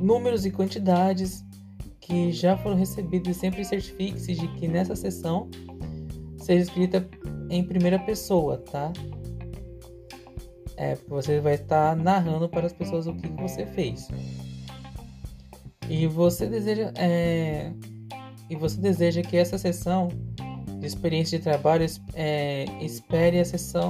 números 0.00 0.46
e 0.46 0.50
quantidades 0.50 1.44
que 2.00 2.32
já 2.32 2.56
foram 2.56 2.76
recebidos 2.76 3.36
e 3.36 3.38
sempre 3.38 3.64
certifique-se 3.64 4.34
de 4.34 4.48
que 4.54 4.66
nessa 4.66 4.96
sessão 4.96 5.50
seja 6.38 6.62
escrita 6.62 7.06
em 7.50 7.62
primeira 7.62 7.98
pessoa, 7.98 8.56
tá? 8.56 8.90
É, 10.76 10.96
você 11.08 11.40
vai 11.40 11.54
estar 11.54 11.96
narrando 11.96 12.48
para 12.48 12.66
as 12.66 12.72
pessoas 12.72 13.06
o 13.06 13.14
que 13.14 13.28
você 13.28 13.66
fez. 13.66 14.08
E 15.88 16.06
você 16.06 16.46
deseja, 16.46 16.92
é, 16.96 17.72
e 18.48 18.56
você 18.56 18.80
deseja 18.80 19.22
que 19.22 19.36
essa 19.36 19.58
sessão 19.58 20.08
de 20.78 20.86
experiência 20.86 21.38
de 21.38 21.44
trabalho, 21.44 21.86
é, 22.14 22.64
espere 22.80 23.38
a 23.38 23.44
sessão 23.44 23.88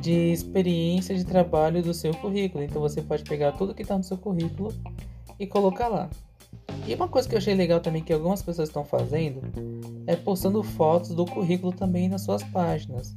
de 0.00 0.32
experiência 0.32 1.14
de 1.14 1.24
trabalho 1.24 1.82
do 1.82 1.92
seu 1.92 2.12
currículo. 2.14 2.64
Então 2.64 2.80
você 2.80 3.02
pode 3.02 3.22
pegar 3.24 3.52
tudo 3.52 3.74
que 3.74 3.82
está 3.82 3.96
no 3.96 4.02
seu 4.02 4.16
currículo 4.16 4.72
e 5.38 5.46
colocar 5.46 5.88
lá. 5.88 6.10
E 6.86 6.94
uma 6.94 7.08
coisa 7.08 7.28
que 7.28 7.34
eu 7.34 7.38
achei 7.38 7.54
legal 7.54 7.80
também 7.80 8.02
que 8.02 8.12
algumas 8.12 8.42
pessoas 8.42 8.68
estão 8.68 8.84
fazendo 8.84 9.42
é 10.06 10.16
postando 10.16 10.62
fotos 10.62 11.10
do 11.10 11.24
currículo 11.24 11.72
também 11.72 12.08
nas 12.08 12.22
suas 12.22 12.42
páginas. 12.42 13.14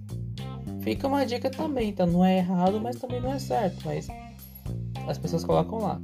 Fica 0.84 1.08
uma 1.08 1.26
dica 1.26 1.50
também, 1.50 1.94
tá? 1.94 2.06
Não 2.06 2.26
é 2.26 2.38
errado, 2.38 2.80
mas 2.82 2.98
também 2.98 3.22
não 3.22 3.32
é 3.32 3.40
certo, 3.40 3.86
mas 3.86 4.08
as 5.08 5.18
pessoas 5.18 5.44
colocam 5.44 5.80
lá. 5.80 6.02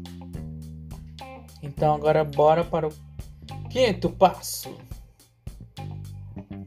Então 1.62 1.94
agora 1.94 2.24
bora 2.24 2.64
para 2.64 2.88
o 2.88 2.92
quinto 3.70 4.10
passo. 4.10 4.74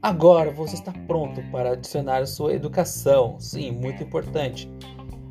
Agora 0.03 0.51
você 0.51 0.75
está 0.75 0.93
pronto 1.07 1.41
para 1.51 1.73
adicionar 1.73 2.27
sua 2.27 2.53
educação. 2.55 3.39
Sim, 3.39 3.73
muito 3.73 4.03
importante. 4.03 4.71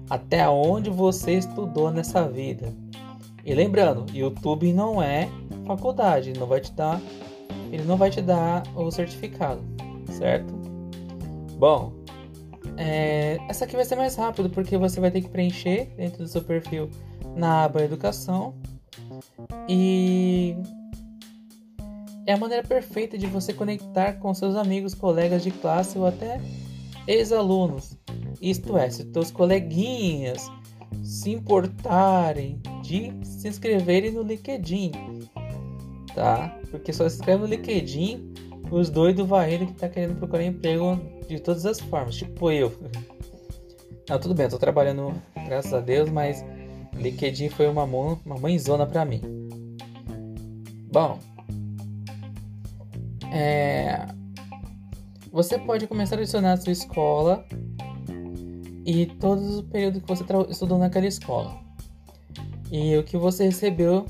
Até 0.09 0.49
onde 0.49 0.89
você 0.89 1.33
estudou 1.33 1.91
nessa 1.91 2.27
vida. 2.27 2.73
E 3.45 3.53
lembrando, 3.53 4.05
YouTube 4.15 4.73
não 4.73 5.01
é 5.01 5.29
faculdade, 5.65 6.33
não 6.33 6.47
vai 6.47 6.61
te 6.61 6.71
dar, 6.71 7.01
ele 7.71 7.83
não 7.83 7.97
vai 7.97 8.09
te 8.09 8.21
dar 8.21 8.63
o 8.75 8.89
certificado, 8.91 9.61
certo? 10.11 10.53
Bom, 11.57 12.00
é, 12.77 13.37
essa 13.49 13.65
aqui 13.65 13.75
vai 13.75 13.85
ser 13.85 13.95
mais 13.95 14.15
rápido 14.15 14.49
porque 14.49 14.77
você 14.77 14.99
vai 14.99 15.11
ter 15.11 15.21
que 15.21 15.29
preencher 15.29 15.93
dentro 15.95 16.23
do 16.23 16.27
seu 16.27 16.41
perfil 16.41 16.89
na 17.35 17.63
aba 17.63 17.83
Educação 17.83 18.55
e 19.67 20.55
é 22.25 22.33
a 22.33 22.37
maneira 22.37 22.65
perfeita 22.65 23.17
de 23.17 23.27
você 23.27 23.53
conectar 23.53 24.13
com 24.13 24.33
seus 24.33 24.55
amigos, 24.55 24.93
colegas 24.93 25.43
de 25.43 25.51
classe 25.51 25.97
ou 25.97 26.05
até 26.05 26.39
ex-alunos. 27.07 27.97
Isto 28.41 28.77
é, 28.77 28.89
se 28.89 29.05
teus 29.05 29.31
coleguinhas 29.31 30.49
se 31.03 31.31
importarem 31.31 32.61
de 32.81 33.13
se 33.23 33.47
inscreverem 33.47 34.11
no 34.11 34.23
LinkedIn, 34.23 34.91
tá? 36.13 36.57
Porque 36.69 36.93
só 36.93 37.07
se 37.07 37.15
inscreve 37.15 37.41
no 37.41 37.47
LinkedIn 37.47 38.33
os 38.71 38.89
doidos 38.89 39.27
varrendo 39.27 39.67
que 39.67 39.73
tá 39.73 39.89
querendo 39.89 40.17
procurar 40.17 40.43
emprego 40.43 40.99
de 41.31 41.41
todas 41.41 41.65
as 41.65 41.79
formas, 41.79 42.15
tipo 42.15 42.51
eu. 42.51 42.71
Não, 44.09 44.19
tudo 44.19 44.35
bem, 44.35 44.45
eu 44.45 44.49
tô 44.49 44.57
trabalhando, 44.57 45.13
graças 45.45 45.73
a 45.73 45.79
Deus, 45.79 46.09
mas 46.09 46.43
LinkedIn 46.95 47.49
foi 47.49 47.67
uma, 47.67 47.87
mão, 47.87 48.19
uma 48.25 48.37
mãezona 48.37 48.85
pra 48.85 49.05
mim. 49.05 49.21
Bom, 50.91 51.19
é, 53.31 54.07
você 55.31 55.57
pode 55.57 55.87
começar 55.87 56.15
a 56.15 56.19
adicionar 56.19 56.53
a 56.53 56.57
sua 56.57 56.73
escola 56.73 57.45
e 58.85 59.05
todo 59.05 59.59
o 59.59 59.63
período 59.63 60.01
que 60.01 60.07
você 60.07 60.25
estudou 60.49 60.77
naquela 60.77 61.07
escola. 61.07 61.57
E 62.69 62.97
o 62.97 63.03
que 63.03 63.15
você 63.17 63.45
recebeu 63.45 64.05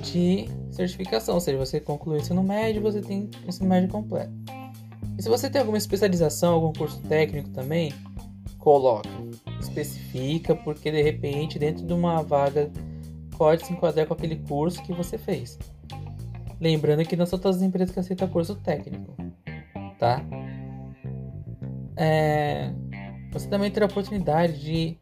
de 0.00 0.48
certificação, 0.70 1.34
ou 1.34 1.40
seja, 1.40 1.58
você 1.58 1.80
concluiu 1.80 2.18
o 2.18 2.22
ensino 2.22 2.42
médio, 2.42 2.80
você 2.80 3.00
tem 3.00 3.30
ensino 3.46 3.68
médio 3.68 3.88
completo. 3.88 4.32
Se 5.26 5.30
você 5.30 5.50
tem 5.50 5.58
alguma 5.58 5.76
especialização, 5.76 6.54
algum 6.54 6.72
curso 6.72 7.00
técnico 7.00 7.48
também, 7.48 7.92
coloca, 8.58 9.08
especifica, 9.58 10.54
porque 10.54 10.88
de 10.88 11.02
repente 11.02 11.58
dentro 11.58 11.84
de 11.84 11.92
uma 11.92 12.22
vaga 12.22 12.70
pode 13.36 13.66
se 13.66 13.72
enquadrar 13.72 14.06
com 14.06 14.14
aquele 14.14 14.36
curso 14.36 14.80
que 14.84 14.92
você 14.92 15.18
fez. 15.18 15.58
Lembrando 16.60 17.04
que 17.04 17.16
não 17.16 17.26
são 17.26 17.40
todas 17.40 17.56
as 17.56 17.62
empresas 17.64 17.92
que 17.92 17.98
aceitam 17.98 18.28
curso 18.28 18.54
técnico, 18.54 19.16
tá? 19.98 20.24
É, 21.96 22.70
você 23.32 23.48
também 23.48 23.68
terá 23.68 23.86
a 23.86 23.88
oportunidade 23.88 24.60
de 24.60 24.96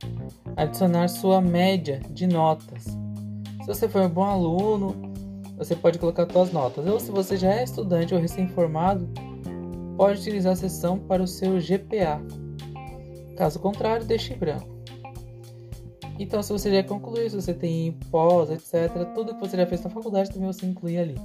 adicionar 0.56 1.08
sua 1.08 1.38
média 1.42 2.00
de 2.08 2.26
notas. 2.26 2.84
Se 2.84 3.66
você 3.66 3.86
for 3.86 4.00
um 4.00 4.08
bom 4.08 4.24
aluno, 4.24 5.12
você 5.58 5.76
pode 5.76 5.98
colocar 5.98 6.26
suas 6.32 6.50
notas. 6.50 6.86
Ou 6.86 6.98
se 6.98 7.10
você 7.10 7.36
já 7.36 7.52
é 7.52 7.64
estudante 7.64 8.14
ou 8.14 8.20
recém-formado, 8.20 9.06
pode 9.96 10.20
utilizar 10.20 10.52
a 10.52 10.56
sessão 10.56 10.98
para 10.98 11.22
o 11.22 11.26
seu 11.26 11.58
GPA. 11.58 12.20
Caso 13.36 13.58
contrário, 13.58 14.06
deixe 14.06 14.32
em 14.32 14.36
branco. 14.36 14.74
Então, 16.18 16.42
se 16.42 16.52
você 16.52 16.72
já 16.72 16.82
concluiu, 16.84 17.28
se 17.28 17.36
você 17.36 17.52
tem 17.52 17.92
pós, 18.10 18.50
etc., 18.50 19.12
tudo 19.14 19.34
que 19.34 19.40
você 19.40 19.56
já 19.56 19.66
fez 19.66 19.82
na 19.82 19.90
faculdade 19.90 20.30
também 20.30 20.46
você 20.46 20.64
inclui 20.64 20.96
ali. 20.96 21.16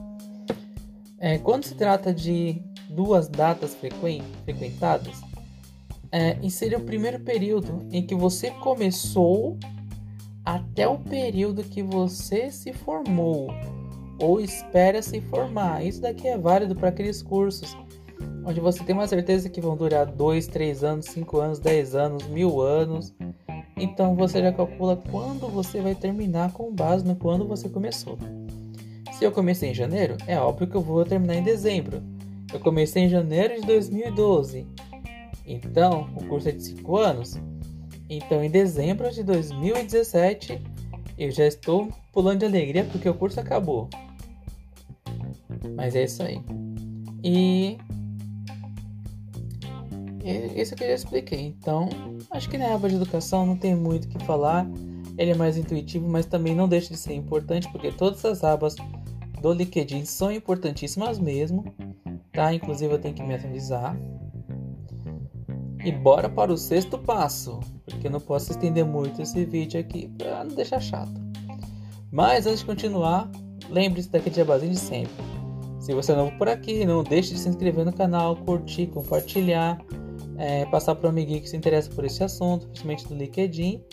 É, 1.19 1.37
quando 1.37 1.65
se 1.65 1.75
trata 1.75 2.13
de 2.13 2.61
duas 2.89 3.27
datas 3.27 3.75
frequentadas, 3.75 5.21
é, 6.11 6.37
insira 6.41 6.77
o 6.77 6.81
primeiro 6.81 7.19
período 7.19 7.85
em 7.91 8.01
que 8.03 8.15
você 8.15 8.49
começou 8.49 9.57
até 10.43 10.87
o 10.87 10.97
período 10.97 11.63
que 11.63 11.83
você 11.83 12.49
se 12.49 12.73
formou 12.73 13.49
ou 14.19 14.41
espera 14.41 15.01
se 15.01 15.21
formar. 15.21 15.85
Isso 15.85 16.01
daqui 16.01 16.27
é 16.27 16.37
válido 16.37 16.75
para 16.75 16.89
aqueles 16.89 17.21
cursos 17.21 17.77
onde 18.49 18.59
você 18.59 18.83
tem 18.83 18.95
uma 18.95 19.07
certeza 19.07 19.47
que 19.47 19.61
vão 19.61 19.77
durar 19.77 20.07
2, 20.07 20.47
3 20.47 20.83
anos, 20.83 21.05
5 21.05 21.37
anos, 21.37 21.59
10 21.59 21.93
anos, 21.93 22.27
mil 22.27 22.59
anos. 22.59 23.13
Então 23.77 24.15
você 24.15 24.41
já 24.41 24.51
calcula 24.51 24.97
quando 25.11 25.47
você 25.47 25.79
vai 25.81 25.93
terminar 25.93 26.51
com 26.51 26.73
base 26.73 27.05
no 27.05 27.15
quando 27.15 27.47
você 27.47 27.69
começou. 27.69 28.17
Se 29.13 29.23
eu 29.23 29.31
comecei 29.31 29.69
em 29.69 29.73
janeiro, 29.75 30.17
é 30.25 30.39
óbvio 30.39 30.67
que 30.67 30.75
eu 30.75 30.81
vou 30.81 31.05
terminar 31.05 31.35
em 31.35 31.43
dezembro. 31.43 32.01
Eu 32.51 32.59
comecei 32.59 33.03
em 33.03 33.09
janeiro 33.09 33.61
de 33.61 33.67
2012. 33.67 34.65
Então, 35.45 36.09
o 36.15 36.25
curso 36.25 36.49
é 36.49 36.51
de 36.51 36.63
5 36.63 36.97
anos. 36.97 37.39
Então, 38.09 38.43
em 38.43 38.49
dezembro 38.49 39.11
de 39.11 39.21
2017, 39.21 40.59
eu 41.19 41.29
já 41.29 41.45
estou 41.45 41.89
pulando 42.11 42.39
de 42.39 42.45
alegria 42.45 42.83
porque 42.85 43.07
o 43.07 43.13
curso 43.13 43.39
acabou. 43.39 43.87
Mas 45.75 45.95
é 45.95 46.05
isso 46.05 46.23
aí. 46.23 46.41
E 47.23 47.77
isso 50.55 50.75
que 50.75 50.83
eu 50.83 50.87
já 50.87 50.93
expliquei. 50.93 51.55
Então, 51.59 51.89
acho 52.31 52.49
que 52.49 52.57
na 52.57 52.73
aba 52.73 52.89
de 52.89 52.95
educação 52.95 53.45
não 53.45 53.55
tem 53.55 53.75
muito 53.75 54.05
o 54.05 54.07
que 54.07 54.23
falar. 54.25 54.67
Ele 55.17 55.31
é 55.31 55.35
mais 55.35 55.57
intuitivo, 55.57 56.07
mas 56.07 56.25
também 56.25 56.55
não 56.55 56.67
deixa 56.67 56.93
de 56.93 56.97
ser 56.97 57.13
importante, 57.13 57.69
porque 57.71 57.91
todas 57.91 58.23
as 58.23 58.43
abas 58.43 58.75
do 59.41 59.53
LinkedIn 59.53 60.05
são 60.05 60.31
importantíssimas 60.31 61.19
mesmo, 61.19 61.65
tá? 62.31 62.53
Inclusive 62.53 62.93
eu 62.93 62.99
tenho 62.99 63.13
que 63.13 63.23
me 63.23 63.35
atualizar. 63.35 63.97
E 65.83 65.91
bora 65.91 66.29
para 66.29 66.51
o 66.51 66.57
sexto 66.57 66.97
passo, 66.97 67.59
porque 67.85 68.07
eu 68.07 68.11
não 68.11 68.19
posso 68.19 68.51
estender 68.51 68.85
muito 68.85 69.21
esse 69.21 69.45
vídeo 69.45 69.79
aqui 69.79 70.09
para 70.17 70.43
não 70.43 70.55
deixar 70.55 70.81
chato. 70.81 71.13
Mas 72.11 72.45
antes 72.45 72.59
de 72.59 72.65
continuar, 72.65 73.29
lembre-se 73.69 74.09
daquele 74.09 74.35
jabazinho 74.35 74.73
de 74.73 74.79
sempre. 74.79 75.29
Se 75.79 75.93
você 75.93 76.11
é 76.11 76.15
novo 76.15 76.37
por 76.37 76.49
aqui, 76.49 76.85
não 76.85 77.03
deixe 77.03 77.33
de 77.33 77.39
se 77.39 77.47
inscrever 77.47 77.85
no 77.85 77.93
canal, 77.93 78.35
curtir, 78.35 78.87
compartilhar 78.87 79.79
é, 80.39 80.65
passar 80.67 80.95
para 80.95 81.07
o 81.07 81.09
amiguinho 81.09 81.41
que 81.41 81.49
se 81.49 81.57
interessa 81.57 81.89
por 81.91 82.05
esse 82.05 82.23
assunto, 82.23 82.65
principalmente 82.67 83.07
do 83.07 83.13
LinkedIn. 83.13 83.83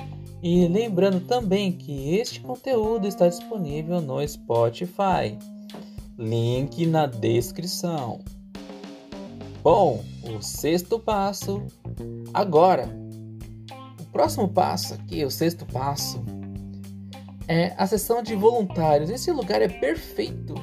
E 0.43 0.69
lembrando 0.69 1.21
também 1.27 1.73
que 1.73 2.15
este 2.17 2.41
conteúdo 2.41 3.09
está 3.09 3.27
disponível 3.29 4.01
no 4.01 4.27
Spotify. 4.27 5.37
Link 6.17 6.87
na 6.87 7.07
descrição. 7.07 8.21
Bom, 9.61 10.05
o 10.23 10.41
sexto 10.41 11.01
passo. 11.01 11.63
Agora, 12.33 12.89
o 14.01 14.05
próximo 14.13 14.49
passo 14.49 14.95
aqui, 14.95 15.25
o 15.25 15.31
sexto 15.31 15.67
passo, 15.67 16.25
é 17.49 17.75
a 17.77 17.87
sessão 17.89 18.23
de 18.23 18.37
voluntários. 18.37 19.11
Esse 19.11 19.33
lugar 19.33 19.61
é 19.61 19.69
perfeito 19.69 20.55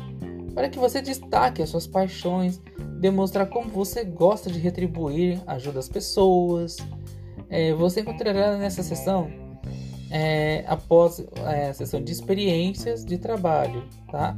para 0.54 0.70
que 0.70 0.80
você 0.80 1.02
destaque 1.02 1.62
as 1.62 1.70
suas 1.70 1.86
paixões 1.86 2.62
demonstrar 3.04 3.48
como 3.48 3.70
você 3.70 4.06
gosta 4.06 4.50
de 4.50 4.58
retribuir 4.60 5.42
ajuda 5.46 5.80
às 5.80 5.90
pessoas. 5.90 6.78
É, 7.50 7.74
você 7.74 8.00
encontrará 8.00 8.58
nessa 8.58 8.82
sessão, 8.82 9.30
é, 10.10 10.64
após 10.68 11.20
é, 11.46 11.70
a 11.70 11.74
sessão 11.74 12.02
de 12.02 12.14
experiências 12.14 13.04
de 13.04 13.18
trabalho, 13.18 13.84
tá? 14.10 14.38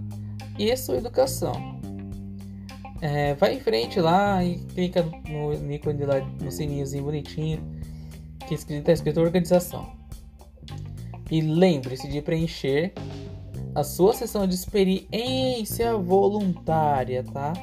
E 0.58 0.76
sua 0.76 0.98
educação. 0.98 1.54
É, 3.02 3.36
vai 3.36 3.54
em 3.54 3.60
frente 3.60 4.00
lá 4.00 4.44
e 4.44 4.56
clica 4.74 5.04
no 5.04 5.72
ícone 5.72 6.04
lá, 6.04 6.20
no 6.42 6.52
sininhozinho 6.52 7.04
bonitinho 7.04 7.62
que 8.48 8.56
está 8.56 8.92
escrito 8.92 9.22
organização. 9.22 9.94
E 11.30 11.40
lembre-se 11.40 12.08
de 12.08 12.20
preencher 12.22 12.94
a 13.76 13.84
sua 13.84 14.14
sessão 14.14 14.48
de 14.48 14.56
experiência 14.56 15.96
voluntária, 15.98 17.24
tá? 17.24 17.54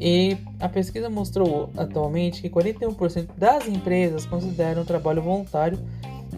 E 0.00 0.36
a 0.60 0.68
pesquisa 0.68 1.10
mostrou 1.10 1.70
atualmente 1.76 2.40
que 2.40 2.48
41% 2.48 3.30
das 3.36 3.66
empresas 3.66 4.24
consideram 4.24 4.82
o 4.82 4.84
trabalho 4.84 5.22
voluntário 5.22 5.78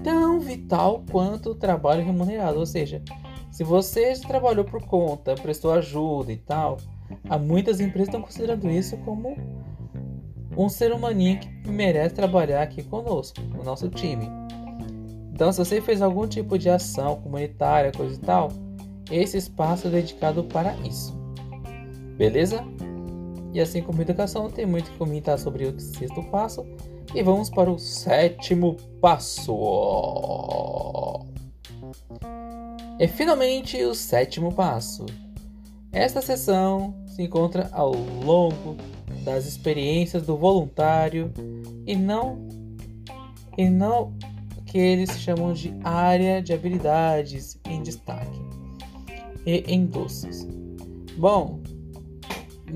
tão 0.03 0.41
vital 0.41 1.05
quanto 1.11 1.51
o 1.51 1.55
trabalho 1.55 2.05
remunerado. 2.05 2.59
Ou 2.59 2.67
seja, 2.67 3.03
se 3.51 3.63
você 3.63 4.13
trabalhou 4.27 4.65
por 4.65 4.83
conta, 4.83 5.35
prestou 5.35 5.73
ajuda 5.73 6.33
e 6.33 6.37
tal, 6.37 6.79
há 7.29 7.37
muitas 7.39 7.81
empresas 7.81 8.09
estão 8.09 8.23
considerando 8.23 8.71
isso 8.71 8.97
como 8.99 9.37
um 10.57 10.69
ser 10.69 10.93
humaninho 10.93 11.39
que 11.39 11.71
merece 11.71 12.15
trabalhar 12.15 12.63
aqui 12.63 12.83
conosco, 12.83 13.41
no 13.41 13.63
nosso 13.63 13.89
time. 13.89 14.29
Então, 15.33 15.53
se 15.53 15.59
você 15.59 15.81
fez 15.81 16.03
algum 16.03 16.27
tipo 16.27 16.59
de 16.59 16.69
ação 16.69 17.17
comunitária, 17.17 17.93
coisa 17.93 18.15
e 18.15 18.19
tal, 18.19 18.49
esse 19.11 19.37
espaço 19.37 19.89
é 19.89 19.91
dedicado 19.91 20.45
para 20.45 20.75
isso. 20.87 21.19
Beleza? 22.17 22.63
E 23.53 23.61
assim 23.61 23.83
como 23.83 24.01
educação, 24.01 24.51
tem 24.51 24.67
muito 24.67 24.91
que 24.91 24.99
comentar 24.99 25.39
sobre 25.39 25.65
o 25.65 25.81
sexto 25.81 26.23
passo. 26.25 26.65
E 27.15 27.23
vamos 27.23 27.51
para 27.51 27.71
o 27.71 27.79
sétimo 27.79 28.77
passo. 29.01 29.53
E 32.99 33.09
finalmente 33.09 33.83
o 33.85 33.95
sétimo 33.95 34.53
passo. 34.53 35.07
Esta 35.93 36.23
sessão 36.23 36.95
se 37.07 37.23
encontra 37.23 37.69
ao 37.73 37.93
longo 37.93 38.77
das 39.25 39.47
experiências 39.47 40.25
do 40.25 40.37
voluntário 40.37 41.33
e 41.87 41.97
não 41.97 42.49
e 43.59 43.69
não 43.69 44.15
que 44.67 44.79
eles 44.79 45.19
chamam 45.19 45.53
de 45.53 45.75
área 45.83 46.41
de 46.41 46.53
habilidades 46.53 47.59
em 47.67 47.83
destaque 47.83 48.41
e 49.45 49.65
em 49.67 49.85
doces. 49.85 50.47
Bom, 51.17 51.60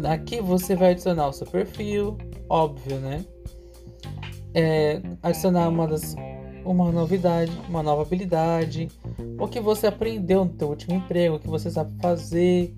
Aqui 0.03 0.41
você 0.41 0.75
vai 0.75 0.93
adicionar 0.93 1.29
o 1.29 1.33
seu 1.33 1.47
perfil, 1.47 2.19
óbvio, 2.49 2.99
né? 2.99 3.25
É, 4.55 5.01
adicionar 5.23 5.69
uma 5.69 5.87
das 5.87 6.15
uma 6.65 6.91
novidade, 6.91 7.53
uma 7.69 7.83
nova 7.83 8.03
habilidade, 8.03 8.89
o 9.39 9.47
que 9.47 9.61
você 9.61 9.87
aprendeu 9.87 10.45
no 10.45 10.59
seu 10.59 10.69
último 10.69 10.95
emprego, 10.95 11.37
o 11.37 11.39
que 11.39 11.47
você 11.47 11.71
sabe 11.71 11.93
fazer, 12.01 12.75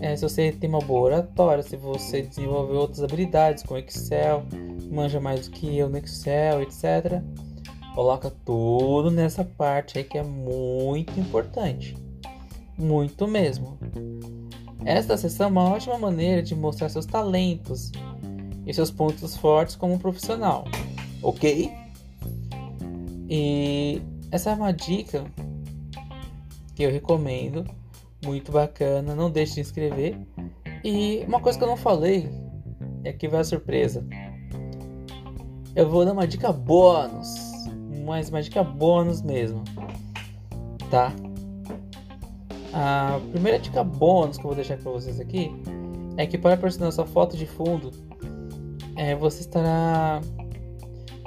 é, 0.00 0.16
se 0.16 0.22
você 0.22 0.50
tem 0.50 0.68
uma 0.68 0.80
boa 0.80 1.02
oratória, 1.02 1.62
se 1.62 1.76
você 1.76 2.22
desenvolveu 2.22 2.76
outras 2.76 3.04
habilidades 3.04 3.62
com 3.62 3.76
Excel, 3.76 4.44
manja 4.90 5.20
mais 5.20 5.46
do 5.46 5.52
que 5.52 5.78
eu 5.78 5.88
no 5.88 5.98
Excel, 5.98 6.62
etc. 6.62 7.22
Coloca 7.94 8.32
tudo 8.44 9.10
nessa 9.10 9.44
parte 9.44 9.98
aí 9.98 10.04
que 10.04 10.18
é 10.18 10.22
muito 10.22 11.20
importante, 11.20 11.96
muito 12.76 13.28
mesmo. 13.28 13.78
Esta 14.84 15.16
sessão 15.16 15.46
é 15.46 15.50
uma 15.50 15.70
ótima 15.70 15.98
maneira 15.98 16.42
de 16.42 16.54
mostrar 16.54 16.88
seus 16.88 17.06
talentos 17.06 17.92
e 18.66 18.74
seus 18.74 18.90
pontos 18.90 19.36
fortes 19.36 19.76
como 19.76 19.98
profissional, 19.98 20.64
ok? 21.22 21.72
E 23.28 24.02
essa 24.30 24.50
é 24.50 24.54
uma 24.54 24.72
dica 24.72 25.24
que 26.74 26.82
eu 26.82 26.90
recomendo, 26.90 27.64
muito 28.24 28.50
bacana. 28.50 29.14
Não 29.14 29.30
deixe 29.30 29.54
de 29.54 29.60
inscrever. 29.60 30.18
E 30.84 31.24
uma 31.26 31.40
coisa 31.40 31.58
que 31.58 31.64
eu 31.64 31.68
não 31.68 31.76
falei 31.76 32.28
é 33.04 33.12
que 33.12 33.28
vai 33.28 33.40
a 33.40 33.44
surpresa. 33.44 34.04
Eu 35.74 35.88
vou 35.88 36.04
dar 36.04 36.12
uma 36.12 36.26
dica 36.26 36.52
bônus, 36.52 37.28
mais 38.04 38.28
uma 38.28 38.42
dica 38.42 38.62
bônus 38.62 39.22
mesmo, 39.22 39.62
tá? 40.90 41.12
A 42.72 43.20
primeira 43.30 43.58
dica 43.58 43.84
bônus 43.84 44.36
que 44.36 44.44
eu 44.44 44.48
vou 44.48 44.54
deixar 44.54 44.78
para 44.78 44.90
vocês 44.90 45.20
aqui 45.20 45.50
é 46.16 46.26
que 46.26 46.38
para 46.38 46.56
personalizar 46.56 47.04
sua 47.04 47.12
foto 47.12 47.36
de 47.36 47.46
fundo, 47.46 47.90
é, 48.96 49.14
você 49.14 49.40
estará 49.40 50.20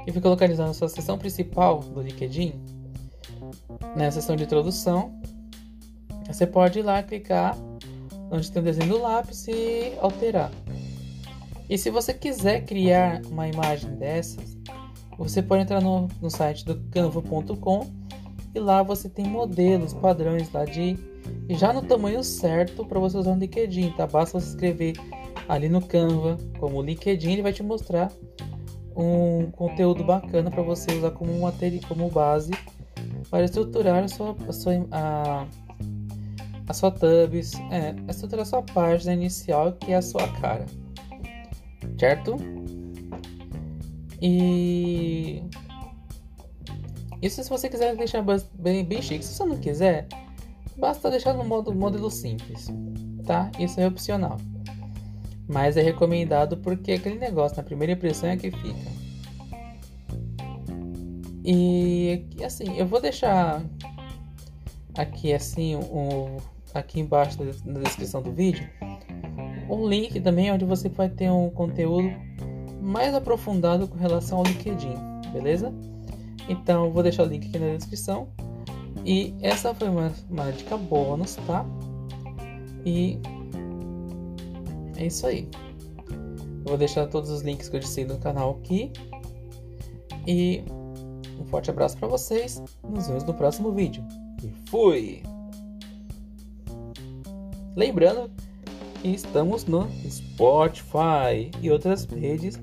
e 0.08 0.12
fica 0.12 0.29
localizado 0.29 0.67
na 0.67 0.73
sua 0.73 0.89
seção 0.89 1.17
principal 1.17 1.79
do 1.79 2.01
LinkedIn, 2.01 2.53
na 3.95 4.12
seção 4.12 4.36
de 4.36 4.43
introdução. 4.43 5.19
Você 6.27 6.45
pode 6.45 6.79
ir 6.79 6.84
lá 6.84 7.01
clicar 7.03 7.58
onde 8.31 8.51
tem 8.51 8.62
o 8.62 8.65
desenho 8.65 8.89
do 8.89 9.01
lápis 9.01 9.47
e 9.47 9.93
alterar. 9.99 10.51
E 11.69 11.77
se 11.77 11.89
você 11.89 12.13
quiser 12.13 12.65
criar 12.65 13.21
uma 13.29 13.47
imagem 13.47 13.95
dessas, 13.95 14.58
você 15.17 15.41
pode 15.41 15.63
entrar 15.63 15.81
no, 15.81 16.08
no 16.21 16.29
site 16.29 16.65
do 16.65 16.75
canva.com 16.91 17.88
e 18.53 18.60
lá 18.60 18.84
você 18.84 19.10
tem 19.10 19.25
modelos, 19.25 19.93
padrões 19.93 20.51
lá 20.51 20.65
de 20.65 20.97
já 21.49 21.73
no 21.73 21.81
tamanho 21.81 22.23
certo 22.23 22.85
para 22.85 22.99
você 22.99 23.17
usar 23.17 23.33
no 23.33 23.39
LinkedIn, 23.39 23.91
tá? 23.91 24.07
Basta 24.07 24.39
você 24.39 24.49
escrever 24.49 24.93
ali 25.47 25.69
no 25.69 25.81
Canva 25.81 26.38
como 26.59 26.81
LinkedIn, 26.81 27.33
ele 27.33 27.41
vai 27.41 27.53
te 27.53 27.63
mostrar 27.63 28.11
um 28.95 29.51
conteúdo 29.51 30.03
bacana 30.03 30.49
para 30.49 30.63
você 30.63 30.91
usar 30.93 31.11
como 31.11 31.39
material, 31.39 31.81
como 31.88 32.09
base 32.09 32.51
para 33.29 33.43
estruturar 33.43 34.03
a 34.03 34.07
sua, 34.07 34.35
a 34.47 34.53
sua, 34.53 34.73
a, 34.91 35.45
a 36.67 36.73
sua 36.73 36.91
tubs, 36.91 37.53
é, 37.71 37.93
estruturar 38.09 38.43
a 38.43 38.45
sua 38.45 38.61
página 38.61 39.13
inicial 39.13 39.73
que 39.73 39.91
é 39.91 39.95
a 39.95 40.01
sua 40.01 40.27
cara 40.39 40.65
certo? 41.97 42.38
E 44.21 45.43
isso 47.21 47.43
se 47.43 47.49
você 47.49 47.69
quiser 47.69 47.95
deixar 47.95 48.23
bem, 48.53 48.83
bem 48.83 49.01
chique. 49.01 49.23
Se 49.23 49.35
você 49.35 49.45
não 49.45 49.57
quiser, 49.57 50.07
basta 50.77 51.09
deixar 51.09 51.33
no 51.33 51.43
modo 51.43 51.73
modelo 51.73 52.09
simples, 52.09 52.67
tá? 53.25 53.51
Isso 53.59 53.79
é 53.79 53.88
opcional. 53.88 54.38
Mas 55.47 55.77
é 55.77 55.81
recomendado 55.81 56.57
porque 56.57 56.93
aquele 56.93 57.19
negócio 57.19 57.57
na 57.57 57.63
primeira 57.63 57.93
impressão 57.93 58.29
é 58.29 58.38
que 58.38 58.51
fica. 58.51 58.95
E 61.43 62.25
assim, 62.43 62.75
eu 62.75 62.88
vou 62.88 62.99
deixar 62.99 63.63
aqui 64.97 65.33
assim 65.33 65.75
um, 65.75 66.38
aqui 66.73 66.99
embaixo 66.99 67.38
na 67.65 67.79
descrição 67.81 68.21
do 68.21 68.31
vídeo 68.31 68.67
um 69.69 69.88
link 69.88 70.19
também 70.19 70.51
onde 70.51 70.65
você 70.65 70.89
vai 70.89 71.09
ter 71.09 71.29
um 71.29 71.49
conteúdo 71.49 72.09
mais 72.81 73.13
aprofundado 73.13 73.88
com 73.88 73.97
relação 73.97 74.39
ao 74.39 74.43
LinkedIn, 74.43 74.93
beleza? 75.33 75.73
Então 76.47 76.91
vou 76.91 77.01
deixar 77.01 77.23
o 77.23 77.25
link 77.25 77.47
aqui 77.47 77.57
na 77.57 77.75
descrição. 77.75 78.29
E 79.05 79.35
essa 79.41 79.73
foi 79.75 79.87
uma, 79.87 80.11
dica 80.51 80.75
bônus, 80.75 81.35
tá? 81.47 81.63
E 82.83 83.19
é 84.97 85.05
isso 85.05 85.27
aí. 85.27 85.47
Eu 86.09 86.69
vou 86.69 86.77
deixar 86.77 87.05
todos 87.07 87.29
os 87.29 87.41
links 87.41 87.69
que 87.69 87.75
eu 87.75 87.79
disse 87.79 88.03
no 88.03 88.17
canal 88.17 88.57
aqui. 88.59 88.91
E 90.25 90.63
um 91.39 91.45
forte 91.45 91.69
abraço 91.69 91.97
para 91.97 92.07
vocês. 92.07 92.61
Nos 92.83 93.07
vemos 93.07 93.23
no 93.23 93.33
próximo 93.35 93.71
vídeo. 93.71 94.03
E 94.43 94.51
fui! 94.69 95.21
Lembrando 97.75 98.31
e 99.03 99.13
estamos 99.13 99.65
no 99.65 99.87
Spotify 100.09 101.51
e 101.61 101.69
outras 101.69 102.05
redes 102.05 102.59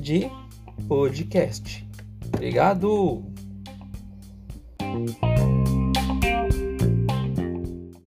de 0.00 0.28
podcast. 0.88 1.86
Obrigado! 2.34 3.22